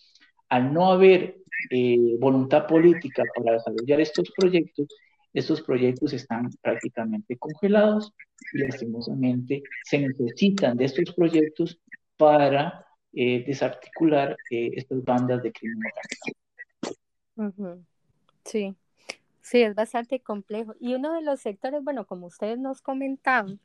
[0.49, 1.37] al no haber
[1.69, 4.87] eh, voluntad política para desarrollar estos proyectos,
[5.33, 8.13] estos proyectos están prácticamente congelados
[8.53, 11.79] y lastimosamente se necesitan de estos proyectos
[12.17, 15.91] para eh, desarticular eh, estas bandas de crimen
[17.35, 17.83] organizado.
[18.43, 18.75] Sí,
[19.51, 20.73] sí, es bastante complejo.
[20.79, 23.59] Y uno de los sectores, bueno, como ustedes nos comentaban,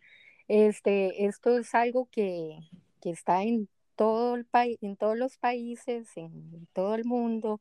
[0.48, 2.58] este, esto es algo que,
[3.00, 7.60] que está en todo el país, en todos los países, en todo el mundo,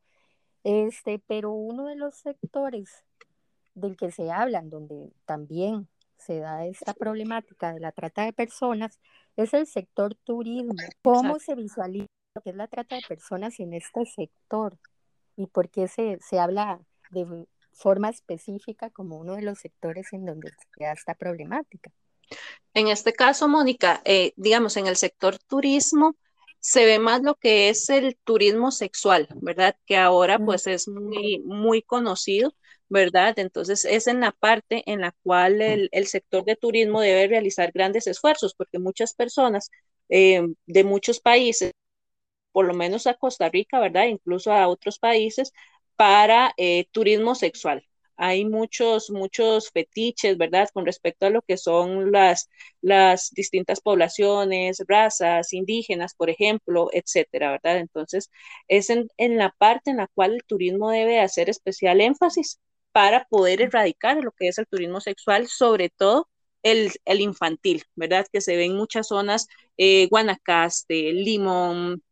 [0.64, 3.04] este, pero uno de los sectores
[3.74, 8.98] del que se hablan, donde también se da esta problemática de la trata de personas,
[9.36, 10.74] es el sector turismo.
[11.02, 14.76] ¿Cómo se visualiza lo que es la trata de personas en este sector?
[15.36, 20.24] ¿Y por qué se, se habla de forma específica como uno de los sectores en
[20.24, 21.92] donde se da esta problemática?
[22.74, 26.16] En este caso, Mónica, eh, digamos, en el sector turismo,
[26.60, 29.76] se ve más lo que es el turismo sexual, ¿verdad?
[29.86, 32.54] Que ahora pues es muy, muy conocido,
[32.88, 33.38] ¿verdad?
[33.38, 38.06] Entonces es en la parte en la cual el, sector de turismo debe realizar grandes
[38.08, 39.70] esfuerzos, porque muchas personas
[40.08, 41.72] eh, de muchos países,
[42.52, 44.06] por lo menos a Costa Rica, ¿verdad?
[44.06, 45.52] Incluso a otros países,
[45.96, 50.68] para eh, turismo sexual, hay muchos, muchos fetiches, ¿verdad?
[50.72, 52.48] Con respecto a lo que son las,
[52.80, 57.78] las distintas poblaciones, razas, indígenas, por ejemplo, etcétera, ¿verdad?
[57.78, 58.30] Entonces,
[58.68, 62.60] es en, la parte en la cual el turismo debe hacer especial énfasis
[62.92, 66.28] para poder erradicar lo que es el turismo sexual, sobre todo
[66.62, 68.26] el, infantil, ¿verdad?
[68.32, 72.02] Que se ve en muchas zonas, eh, Guanacaste, Limón,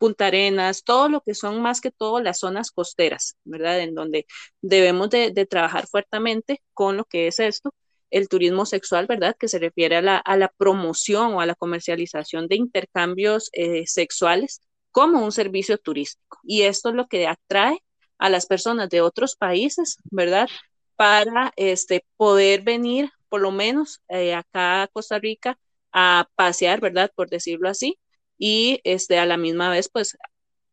[0.00, 3.80] Punta Arenas, todo lo que son más que todo las zonas costeras, ¿verdad?
[3.80, 4.26] En donde
[4.62, 7.74] debemos de, trabajar fuertemente con lo que es esto,
[8.10, 9.36] el turismo sexual, ¿verdad?
[9.38, 15.22] Que se refiere a la, promoción o a la comercialización de intercambios eh, sexuales como
[15.22, 16.38] un servicio turístico.
[16.44, 17.84] Y esto es lo que atrae
[18.18, 20.48] a las personas de otros países, ¿verdad?
[20.96, 25.58] Para este, poder venir, por lo menos eh, acá a Costa Rica,
[25.92, 27.12] a pasear, ¿verdad?
[27.14, 27.98] Por decirlo así,
[28.40, 30.16] y este, a la misma vez, pues,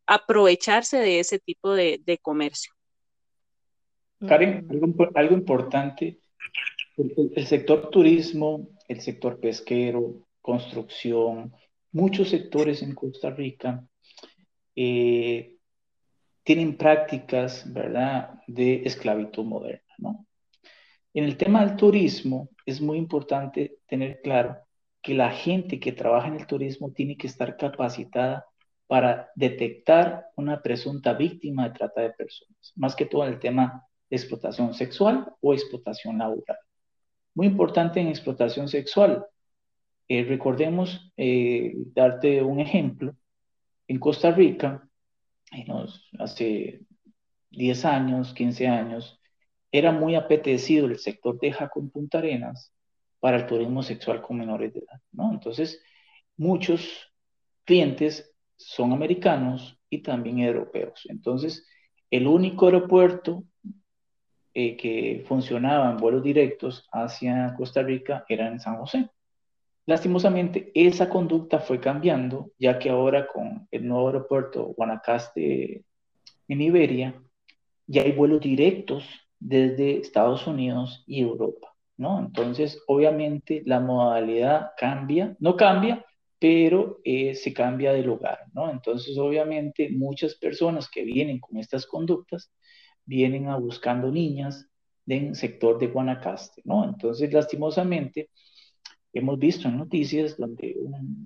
[0.08, 2.71] aprovecharse de ese tipo de, comercio.
[4.25, 4.65] Karen,
[5.13, 6.17] algo, importante,
[6.95, 11.53] el, sector turismo, el sector pesquero, construcción,
[11.91, 13.86] muchos sectores en Costa Rica
[14.73, 15.58] eh,
[16.43, 20.25] tienen prácticas, ¿verdad?, de esclavitud moderna, ¿no?
[21.13, 24.66] En el tema del turismo es muy importante tener claro
[25.08, 28.46] que la gente que trabaja en el turismo tiene que estar capacitada
[28.88, 33.88] para detectar una presunta víctima de trata de personas, más que todo en el tema
[34.10, 36.58] de explotación sexual o explotación laboral.
[37.36, 39.26] Muy importante en explotación sexual.
[40.10, 43.15] Eh, recordemos, eh, darte un ejemplo,
[43.88, 44.89] en Costa Rica,
[46.20, 46.82] hace
[47.52, 49.22] 10 años, 15 años,
[49.72, 52.74] era muy apetecido el sector de Jacón Punta Arenas
[53.19, 55.32] para el turismo sexual con menores de edad, ¿no?
[55.32, 55.82] Entonces,
[56.38, 57.13] muchos
[57.65, 61.06] clientes son americanos y también europeos.
[61.10, 61.67] Entonces,
[62.10, 63.43] el único aeropuerto
[64.53, 69.10] eh, que funcionaba en vuelos directos hacia Costa Rica era en San José.
[69.86, 75.86] Lastimosamente, esa conducta fue cambiando, ya que ahora con el nuevo aeropuerto Guanacaste
[76.47, 77.21] en Iberia,
[77.86, 79.06] ya hay vuelos directos
[79.39, 81.77] desde Estados Unidos y Europa.
[81.98, 82.20] ¿No?
[82.20, 86.06] Entonces, obviamente la modalidad cambia, no cambia,
[86.40, 88.70] pero eh, se cambia de lugar, ¿no?
[88.70, 92.52] Entonces, obviamente, muchas personas que vienen con estas conductas
[93.06, 94.70] vienen a buscando niñas
[95.06, 96.84] del sector de Guanacaste, ¿no?
[96.86, 98.30] Entonces, lastimosamente,
[99.14, 100.76] hemos visto en noticias donde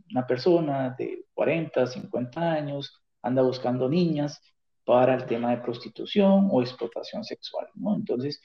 [0.10, 4.42] una persona de 40, 50 años anda buscando niñas
[4.86, 7.96] para el tema de prostitución o explotación sexual, ¿no?
[7.96, 8.42] Entonces,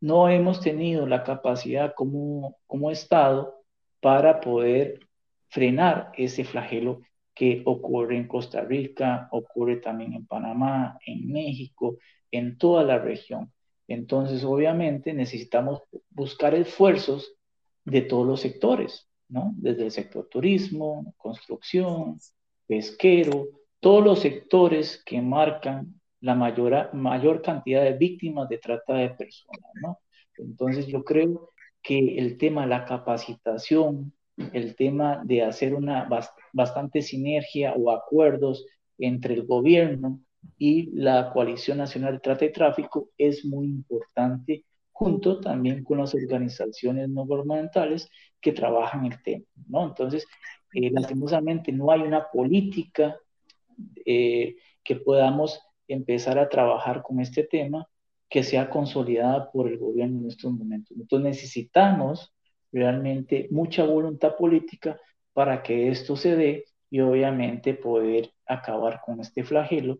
[0.00, 3.54] no hemos tenido la capacidad como, como Estado
[4.00, 5.00] para poder
[5.48, 7.00] frenar ese flagelo
[7.34, 11.98] que ocurre en Costa Rica, ocurre también en Panamá, en México,
[12.30, 13.52] en toda la región.
[13.88, 17.34] Entonces, obviamente, necesitamos buscar esfuerzos
[17.84, 19.52] de todos los sectores, ¿no?
[19.56, 22.18] Desde el sector turismo, construcción,
[22.66, 23.48] pesquero,
[23.80, 29.70] todos los sectores que marcan la mayor, mayor cantidad de víctimas de trata de personas,
[29.82, 30.00] ¿no?
[30.38, 31.50] Entonces yo creo
[31.82, 34.12] que el tema de la capacitación,
[34.52, 36.08] el tema de hacer una
[36.52, 38.66] bastante sinergia o acuerdos
[38.98, 40.20] entre el gobierno
[40.58, 46.14] y la Coalición Nacional de Trata y Tráfico es muy importante, junto también con las
[46.14, 48.10] organizaciones no gubernamentales
[48.40, 49.84] que trabajan el tema, ¿no?
[49.84, 50.26] Entonces,
[50.72, 53.16] eh, lastimosamente no hay una política
[54.04, 57.88] eh, que podamos empezar a trabajar con este tema
[58.28, 60.96] que sea consolidada por el gobierno en estos momentos.
[60.96, 62.34] Entonces necesitamos
[62.72, 65.00] realmente mucha voluntad política
[65.32, 69.98] para que esto se dé y obviamente poder acabar con este flagelo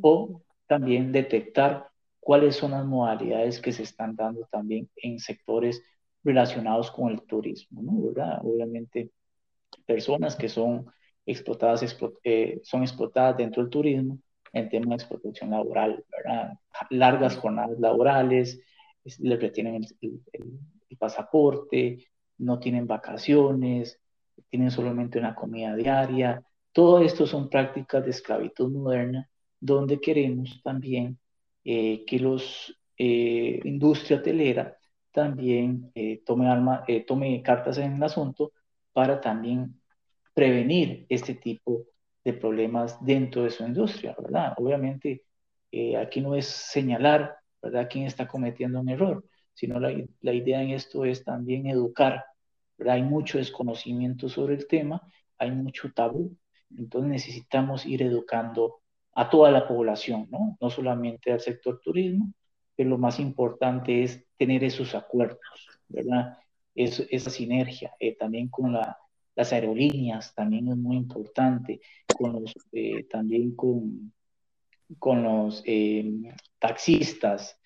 [0.00, 1.88] o también detectar
[2.20, 5.82] cuáles son las modalidades que se están dando también en sectores
[6.24, 8.08] relacionados con el turismo, ¿no?
[8.08, 8.40] ¿verdad?
[8.42, 9.10] Obviamente
[9.86, 10.86] personas que son
[11.26, 11.82] explotadas,
[12.24, 14.18] eh, son explotadas dentro del turismo
[14.54, 16.54] en tema de explotación laboral, ¿verdad?
[16.90, 18.60] Largas jornadas laborales,
[19.18, 20.20] les retienen el,
[20.88, 22.06] el pasaporte,
[22.38, 24.00] no tienen vacaciones,
[24.48, 26.42] tienen solamente una comida diaria.
[26.72, 29.28] Todo esto son prácticas de esclavitud moderna
[29.60, 31.18] donde queremos también
[31.64, 34.76] eh, que los eh, industria hotelera
[35.10, 38.52] también eh, tome, alma, tome cartas en el asunto
[38.92, 39.80] para también
[40.34, 41.86] prevenir este tipo
[42.24, 44.54] de problemas dentro de su industria, ¿verdad?
[44.56, 45.24] Obviamente,
[45.98, 50.70] aquí no es señalar, ¿verdad?, quién está cometiendo un error, sino la, la idea en
[50.70, 52.24] esto es también educar
[52.88, 55.00] hay mucho desconocimiento sobre el tema,
[55.38, 56.36] hay mucho tabú,
[56.76, 58.80] entonces necesitamos ir educando
[59.14, 60.56] a toda la población, ¿no?
[60.60, 62.32] No solamente al sector turismo,
[62.74, 65.38] pero lo más importante es tener esos acuerdos,
[65.88, 66.38] ¿verdad?
[66.76, 68.72] esa sinergia, eh, también con
[69.34, 71.80] las aerolíneas, también es muy importante,
[72.16, 74.12] con los, eh, también con,
[74.98, 77.58] con los eh, taxistas,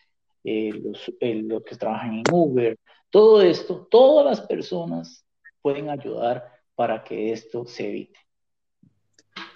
[0.44, 2.78] los, los que trabajan en Uber,
[3.10, 5.26] todo esto, todas las personas
[5.60, 6.44] pueden ayudar
[6.74, 8.18] para que esto se evite.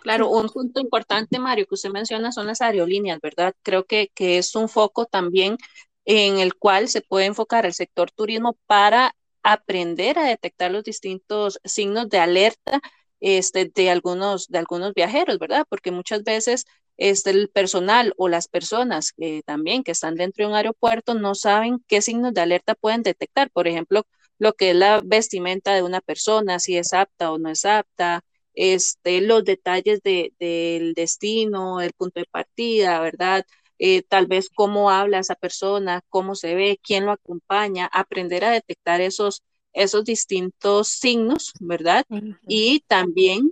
[0.03, 3.55] Claro, un punto importante, Mario, que usted menciona son las aerolíneas, ¿verdad?
[3.63, 5.57] Creo que, que es un foco también
[6.05, 11.61] en el cual se puede enfocar el sector turismo para aprender a detectar los distintos
[11.65, 12.81] signos de alerta
[13.21, 15.65] este, de, algunos, de algunos viajeros, ¿verdad?
[15.69, 16.65] Porque muchas veces
[16.97, 21.35] este, el personal o las personas que también que están dentro de un aeropuerto no
[21.35, 23.51] saben qué signos de alerta pueden detectar.
[23.51, 24.07] Por ejemplo,
[24.39, 28.23] lo que es la vestimenta de una persona, si es apta o no es apta,
[28.55, 33.45] este, los detalles de, del destino, el punto de partida, ¿verdad?
[33.85, 38.53] Eh, tal vez cómo habla esa persona, cómo se ve, quién lo acompaña, aprender a
[38.53, 42.07] detectar esos, esos distintos signos, ¿verdad?
[42.47, 43.51] Y también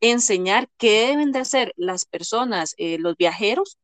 [0.00, 3.76] enseñar qué deben de hacer las personas, eh, los viajeros,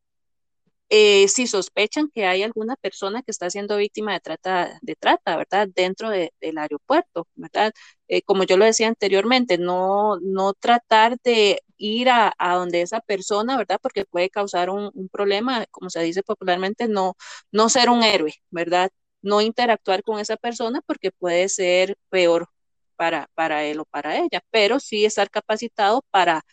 [0.91, 5.37] eh, si sospechan que hay alguna persona que está siendo víctima de trata, de trata
[5.37, 5.69] ¿verdad?
[5.75, 7.73] Dentro del aeropuerto, ¿verdad?
[8.09, 13.57] Eh, como yo lo decía anteriormente, no, no tratar de ir a, donde esa persona,
[13.57, 13.79] ¿verdad?
[13.83, 17.15] Porque puede causar un, un, problema, como se dice popularmente, no,
[17.53, 18.91] no ser un héroe, ¿verdad?
[19.23, 22.49] No interactuar con esa persona porque puede ser peor
[22.97, 26.45] para, para él o para ella, pero sí estar capacitado para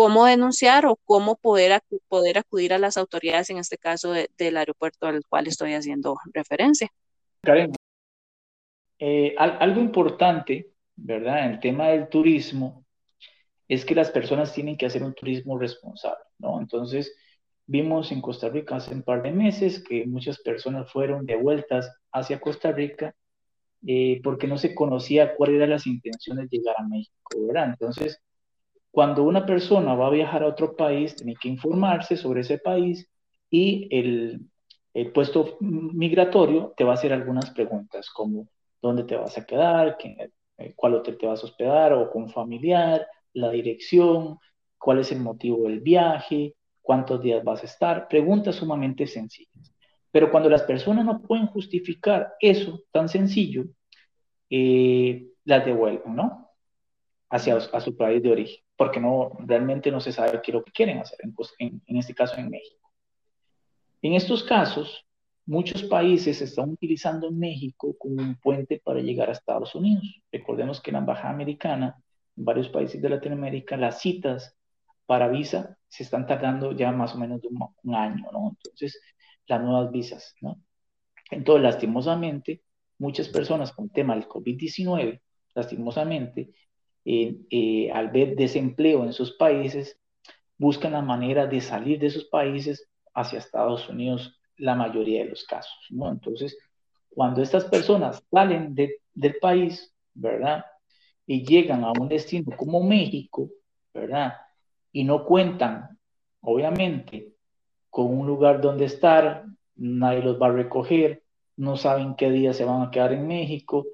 [0.00, 5.06] cómo denunciar o cómo poder, poder acudir a las autoridades, en este caso del aeropuerto
[5.06, 6.88] al cual estoy haciendo referencia.
[7.42, 7.70] Karen,
[8.98, 11.44] eh, algo importante, ¿verdad?
[11.44, 12.86] En el tema del turismo
[13.68, 16.58] es que las personas tienen que hacer un turismo responsable, ¿no?
[16.58, 17.14] Entonces,
[17.66, 22.40] vimos en Costa Rica hace un par de meses que muchas personas fueron devueltas hacia
[22.40, 23.14] Costa Rica
[23.86, 27.68] eh, porque no se conocía cuáles eran las intenciones de llegar a México, ¿verdad?
[27.78, 28.18] Entonces,
[28.90, 33.08] cuando una persona va a viajar a otro país, tiene que informarse sobre ese país
[33.50, 34.40] y el,
[34.94, 38.48] el puesto migratorio te va a hacer algunas preguntas como
[38.82, 39.96] dónde te vas a quedar,
[40.58, 44.38] eh, cuál hotel te vas a hospedar o con familiar, la dirección,
[44.78, 49.72] cuál es el motivo del viaje, cuántos días vas a estar, preguntas sumamente sencillas.
[50.10, 53.66] Pero cuando las personas no pueden justificar eso tan sencillo,
[54.48, 56.50] eh, las devuelven, ¿no?
[57.28, 60.64] Hacia a su país de origen, porque no, realmente no se sabe qué es lo
[60.64, 61.18] que quieren hacer,
[61.58, 62.90] en, en este caso en México.
[64.00, 65.06] En estos casos,
[65.44, 70.22] muchos países están utilizando México como un puente para llegar a Estados Unidos.
[70.32, 72.02] Recordemos que en la Embajada Americana,
[72.34, 74.56] en varios países de Latinoamérica, las citas
[75.04, 78.56] para visa se están tardando ya más o menos de un, un año, ¿no?
[78.64, 78.98] Entonces,
[79.46, 80.58] las nuevas visas, ¿no?
[81.30, 82.62] Entonces, lastimosamente,
[82.96, 85.20] muchas personas con el tema del COVID-19,
[85.54, 86.54] lastimosamente,
[87.04, 89.98] eh, eh, al ver desempleo en sus países,
[90.58, 95.44] buscan la manera de salir de esos países hacia Estados Unidos la mayoría de los
[95.44, 96.10] casos, ¿no?
[96.10, 96.58] Entonces,
[97.08, 100.64] cuando estas personas salen del país, ¿verdad?
[101.26, 103.48] Y llegan a un destino como México,
[103.94, 104.34] ¿verdad?
[104.92, 105.98] Y no cuentan,
[106.42, 107.32] obviamente,
[107.88, 109.46] con un lugar donde estar,
[109.76, 111.22] nadie los va a recoger,
[111.56, 113.86] no saben qué día se van a quedar en México.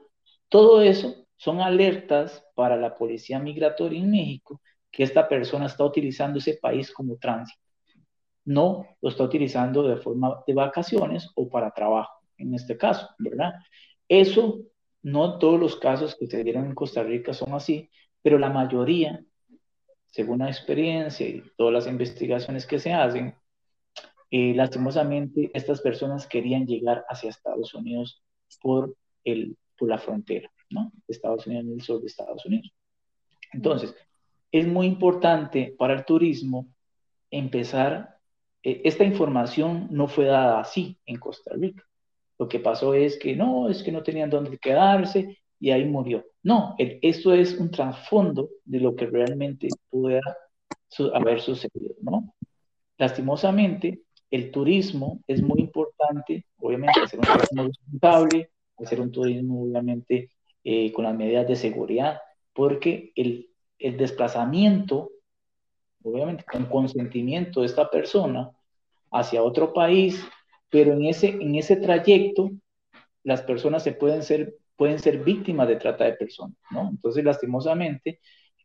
[0.49, 4.61] Todo eso son alertas para la policía migratoria en México
[4.91, 7.61] que esta persona está utilizando ese país como tránsito.
[8.45, 13.55] No lo está utilizando de forma de vacaciones o para trabajo, en este caso, ¿verdad?
[14.09, 14.61] Eso,
[15.03, 17.91] no todos los casos que se dieron en Costa Rica son así,
[18.23, 19.21] pero la mayoría
[20.17, 23.35] según la experiencia y todas las investigaciones que se hacen,
[24.31, 28.23] eh, lastimosamente estas personas querían llegar hacia Estados Unidos
[28.63, 30.93] por, el, por la frontera, ¿no?
[31.09, 32.73] Estados Unidos en el sur de Estados Unidos.
[33.53, 33.95] Entonces,
[34.53, 36.69] es muy importante para el turismo
[37.31, 38.19] empezar,
[38.63, 41.83] eh, esta información no fue dada así en Costa Rica.
[42.39, 46.25] Lo que pasó es que no, es que no tenían dónde quedarse y ahí murió.
[46.43, 50.37] No, esto es un trasfondo de lo que realmente pudiera
[51.15, 52.35] haber sucedido, ¿no?
[52.99, 60.31] Lastimosamente, el turismo es muy importante, obviamente, hacer un turismo responsable, hacer un turismo, obviamente,
[60.69, 62.19] eh, con las medidas de seguridad,
[62.53, 65.13] porque el, el desplazamiento,
[66.03, 68.51] obviamente, con consentimiento de esta persona
[69.13, 70.27] hacia otro país,
[70.69, 72.51] pero en ese, en ese trayecto
[73.23, 76.89] las personas se pueden ser, pueden ser víctimas de trata de personas, ¿no?
[76.89, 78.19] Entonces, lastimosamente,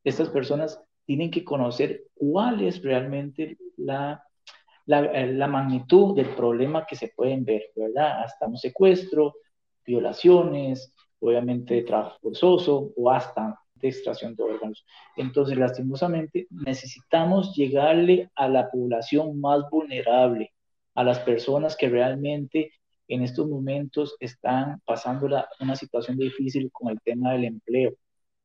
[0.04, 4.24] estas personas tienen que conocer cuál es realmente la,
[4.88, 8.24] la, la, magnitud del problema que se pueden ver, ¿verdad?
[8.24, 9.36] Hasta un secuestro,
[9.86, 14.86] violaciones, obviamente trabajo forzoso o hasta de extracción de órganos.
[15.16, 20.52] Entonces, lastimosamente, necesitamos llegarle a la población más vulnerable,
[20.96, 22.72] a las personas que realmente
[23.08, 25.28] en estos momentos están pasando
[25.60, 27.94] una situación difícil con el tema del empleo,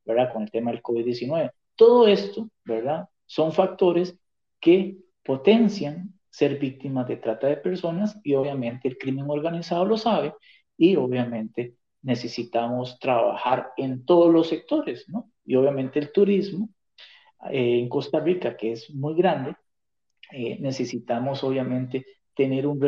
[0.04, 0.32] ¿verdad?
[0.32, 1.50] Con el tema del COVID-19.
[1.76, 3.08] Todo esto, ¿verdad?
[3.26, 4.18] Son factores
[4.60, 10.34] que potencian ser víctimas de trata de personas y obviamente el crimen organizado lo sabe
[10.76, 15.32] y obviamente necesitamos trabajar en todos los sectores, ¿no?
[15.44, 16.68] Y obviamente el turismo
[17.50, 19.56] eh, en Costa Rica, que es muy grande,
[20.30, 22.78] eh, necesitamos obviamente tener un,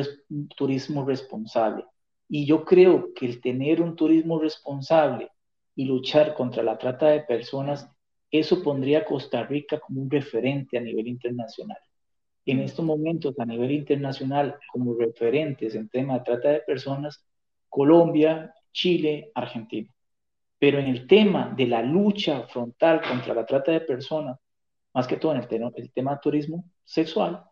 [0.56, 1.84] turismo responsable.
[2.28, 5.32] Y yo creo que el tener un turismo responsable
[5.74, 7.90] y luchar contra la trata de personas,
[8.30, 11.78] eso pondría a Costa Rica como un referente a nivel internacional.
[12.46, 17.26] En estos momentos, a nivel internacional, como referentes en tema de trata de personas,
[17.68, 19.90] Colombia, Chile, Argentina.
[20.56, 24.38] Pero en el tema de la lucha frontal contra la trata de personas,
[24.94, 27.42] más que todo en el, tema, el tema de turismo sexual,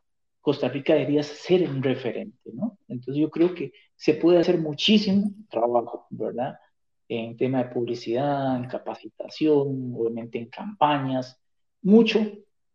[0.40, 2.78] Costa Rica debería ser un referente, ¿no?
[2.86, 6.60] Entonces yo creo que se puede hacer muchísimo trabajo, ¿verdad?
[7.08, 11.40] En tema de publicidad, en capacitación, obviamente en campañas,
[11.82, 12.20] mucho,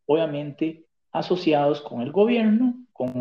[0.05, 3.13] obviamente, asociados con el gobierno, con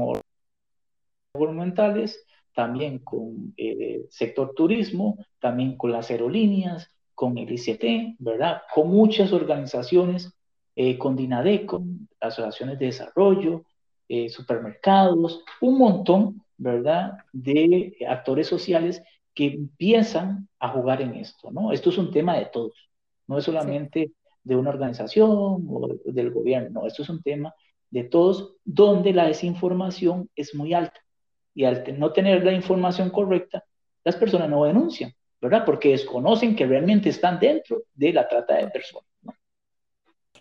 [1.33, 8.63] gubernamentales, también con el eh, sector turismo, también con las aerolíneas, con el ICT, ¿verdad?
[8.75, 10.33] Con muchas organizaciones,
[10.75, 11.83] eh, con DINADECO,
[12.21, 13.65] asociaciones de desarrollo,
[14.09, 19.03] eh, supermercados, un montón, ¿verdad?, de actores sociales
[19.35, 21.73] que empiezan a jugar en esto, ¿no?
[21.73, 22.91] Esto es un tema de todos,
[23.27, 27.55] no es solamente de una organización o del gobierno, no, esto es un tema
[27.91, 31.01] de todos donde la desinformación es muy alta
[31.55, 33.65] y al no tener la información correcta,
[34.05, 35.65] las personas no denuncian, ¿verdad?
[35.65, 39.09] Porque desconocen que realmente están dentro de la trata de personas.
[39.23, 39.35] ¿no?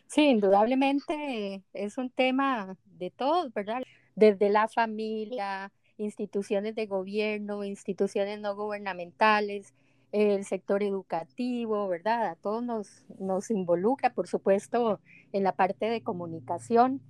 [0.08, 3.82] Sí, indudablemente es un tema de todos, ¿verdad?
[4.16, 9.74] Desde la familia, instituciones de gobierno, instituciones no gubernamentales,
[10.12, 12.28] el sector educativo, ¿verdad?
[12.28, 15.00] A todos nos, nos involucra, por supuesto,
[15.34, 17.02] en la parte de comunicación.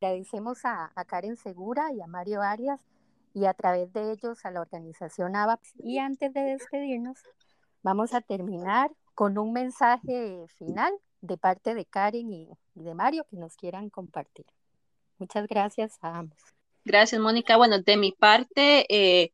[0.00, 2.84] Agradecemos a, a Karen Segura y a Mario Arias
[3.38, 5.72] y a través de ellos a la organización AVAPS.
[5.78, 7.18] Y antes de despedirnos,
[7.82, 13.36] vamos a terminar con un mensaje final de parte de Karen y, de Mario que
[13.36, 14.46] nos quieran compartir.
[15.18, 16.38] Muchas gracias a ambos.
[16.84, 17.56] Gracias, Mónica.
[17.56, 19.32] Bueno, de mi parte, eh,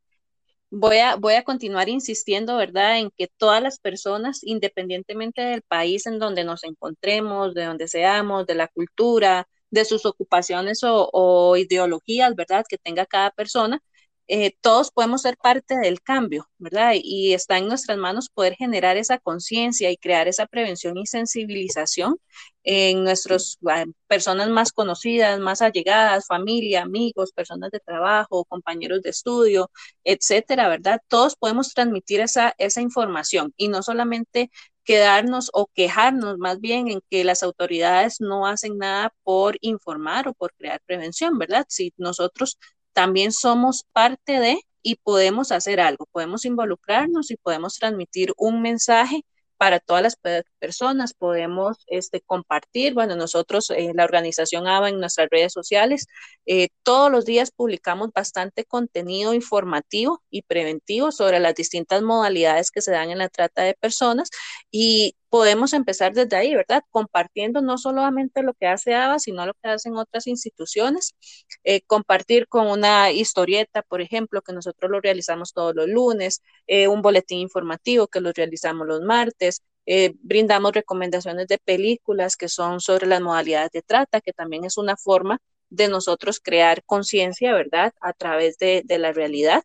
[0.70, 6.06] voy, a, voy a continuar insistiendo, ¿verdad?, en que todas las personas, independientemente del país
[6.06, 11.56] en donde nos encontremos, de donde seamos, de la cultura, de sus ocupaciones o, o
[11.56, 13.82] ideologías, ¿verdad?, que tenga cada persona,
[14.26, 16.92] eh, todos podemos ser parte del cambio, ¿verdad?
[16.94, 22.16] Y está en nuestras manos poder generar esa conciencia y crear esa prevención y sensibilización
[22.62, 23.58] en nuestras
[24.06, 29.70] personas más conocidas, más allegadas, familia, amigos, personas de trabajo, compañeros de estudio,
[30.04, 31.00] etcétera, ¿verdad?
[31.08, 34.50] Todos podemos transmitir esa, esa información y no solamente
[34.84, 40.34] quedarnos o quejarnos más bien en que las autoridades no hacen nada por informar o
[40.34, 41.64] por crear prevención, ¿verdad?
[41.68, 42.58] Si nosotros
[42.94, 49.24] también somos parte de y podemos hacer algo, podemos involucrarnos y podemos transmitir un mensaje
[49.56, 50.18] para todas las
[50.58, 56.06] personas, podemos este, compartir, bueno, nosotros, eh, la organización ABA en nuestras redes sociales,
[56.44, 62.82] eh, todos los días publicamos bastante contenido informativo y preventivo sobre las distintas modalidades que
[62.82, 64.28] se dan en la trata de personas
[64.70, 66.84] y podemos empezar desde ahí, ¿verdad?
[66.92, 71.16] Compartiendo no solamente lo que hace ABA, sino lo que hacen otras instituciones.
[71.64, 76.86] Eh, compartir con una historieta, por ejemplo, que nosotros lo realizamos todos los lunes, eh,
[76.86, 79.62] un boletín informativo que lo realizamos los martes.
[79.86, 84.78] Eh, brindamos recomendaciones de películas que son sobre las modalidades de trata, que también es
[84.78, 87.92] una forma de nosotros crear conciencia, ¿verdad?
[88.00, 89.64] A través de, de la realidad.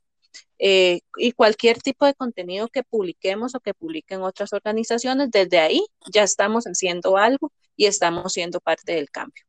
[0.62, 5.86] Eh, y cualquier tipo de contenido que publiquemos o que publiquen otras organizaciones, desde ahí
[6.12, 9.44] ya estamos haciendo algo y estamos siendo parte del cambio.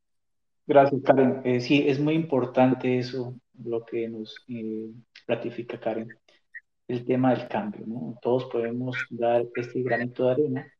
[0.66, 1.42] Gracias, Karen.
[1.44, 4.90] Eh, sí, es muy importante eso, lo que nos eh,
[5.26, 6.08] ratifica Karen,
[6.86, 8.16] el tema del cambio, ¿no?
[8.22, 10.72] Todos podemos dar este granito de arena.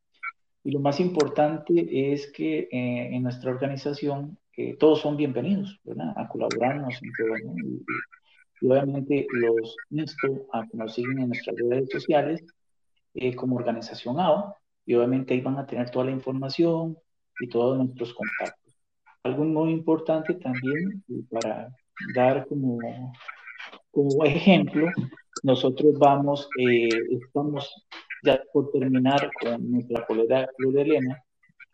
[0.63, 4.39] Y lo más importante es que en nuestra organización
[4.79, 6.13] todos son bienvenidos, ¿verdad?
[6.17, 7.55] A colaborarnos ¿no?
[7.57, 7.83] Y
[8.63, 12.45] obviamente los insto a que nos sigan en nuestras redes sociales
[13.15, 14.57] eh, como organización AO
[14.87, 16.97] y obviamente ahí van a tener toda la información
[17.41, 18.75] y todos nuestros contactos.
[19.23, 21.69] Algo muy importante también para
[22.15, 22.79] dar como,
[23.91, 24.89] como ejemplo,
[25.43, 27.87] nosotros vamos, eh, estamos
[28.23, 31.23] ya por terminar con nuestra colega de Elena,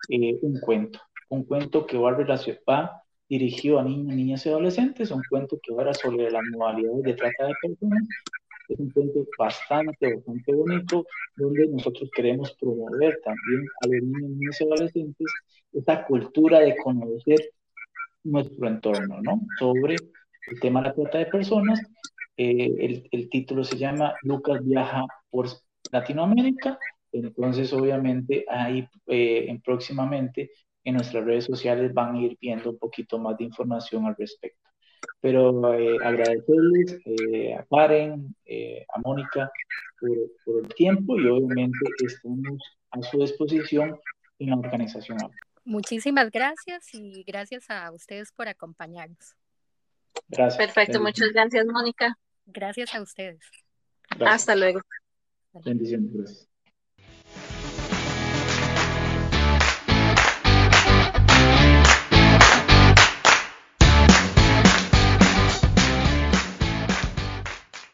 [0.09, 2.12] eh, un cuento, un cuento que va
[2.68, 7.14] va dirigido a niños, niñas y adolescentes, un cuento que ahora sobre las modalidades de
[7.14, 8.09] trata de personas.
[8.68, 11.07] Es un cuento bastante, bastante bonito,
[11.37, 15.27] donde nosotros queremos promover también a los niños, niñas y adolescentes
[15.72, 17.39] esta cultura de conocer
[18.24, 19.41] nuestro entorno, ¿no?
[19.59, 21.81] Sobre el tema de la trata de personas.
[22.37, 25.49] Eh, el, el título se llama Lucas viaja por
[25.93, 26.79] Latinoamérica.
[27.12, 30.51] Entonces, obviamente, ahí eh, próximamente
[30.87, 34.70] en nuestras redes sociales van a ir viendo un poquito más de información al respecto.
[35.20, 39.51] Pero eh, agradecerles eh, a Karen, eh, a Mónica
[40.01, 42.62] por, el tiempo y obviamente estamos
[42.93, 43.99] a su disposición
[44.39, 45.18] en la organización.
[45.64, 49.34] Muchísimas gracias y gracias a ustedes por acompañarnos.
[50.28, 50.57] Gracias.
[50.57, 52.16] Perfecto, muchas gracias, Mónica.
[52.47, 53.41] Gracias a ustedes.
[54.20, 54.80] Hasta luego.
[55.64, 56.49] Bendiciones.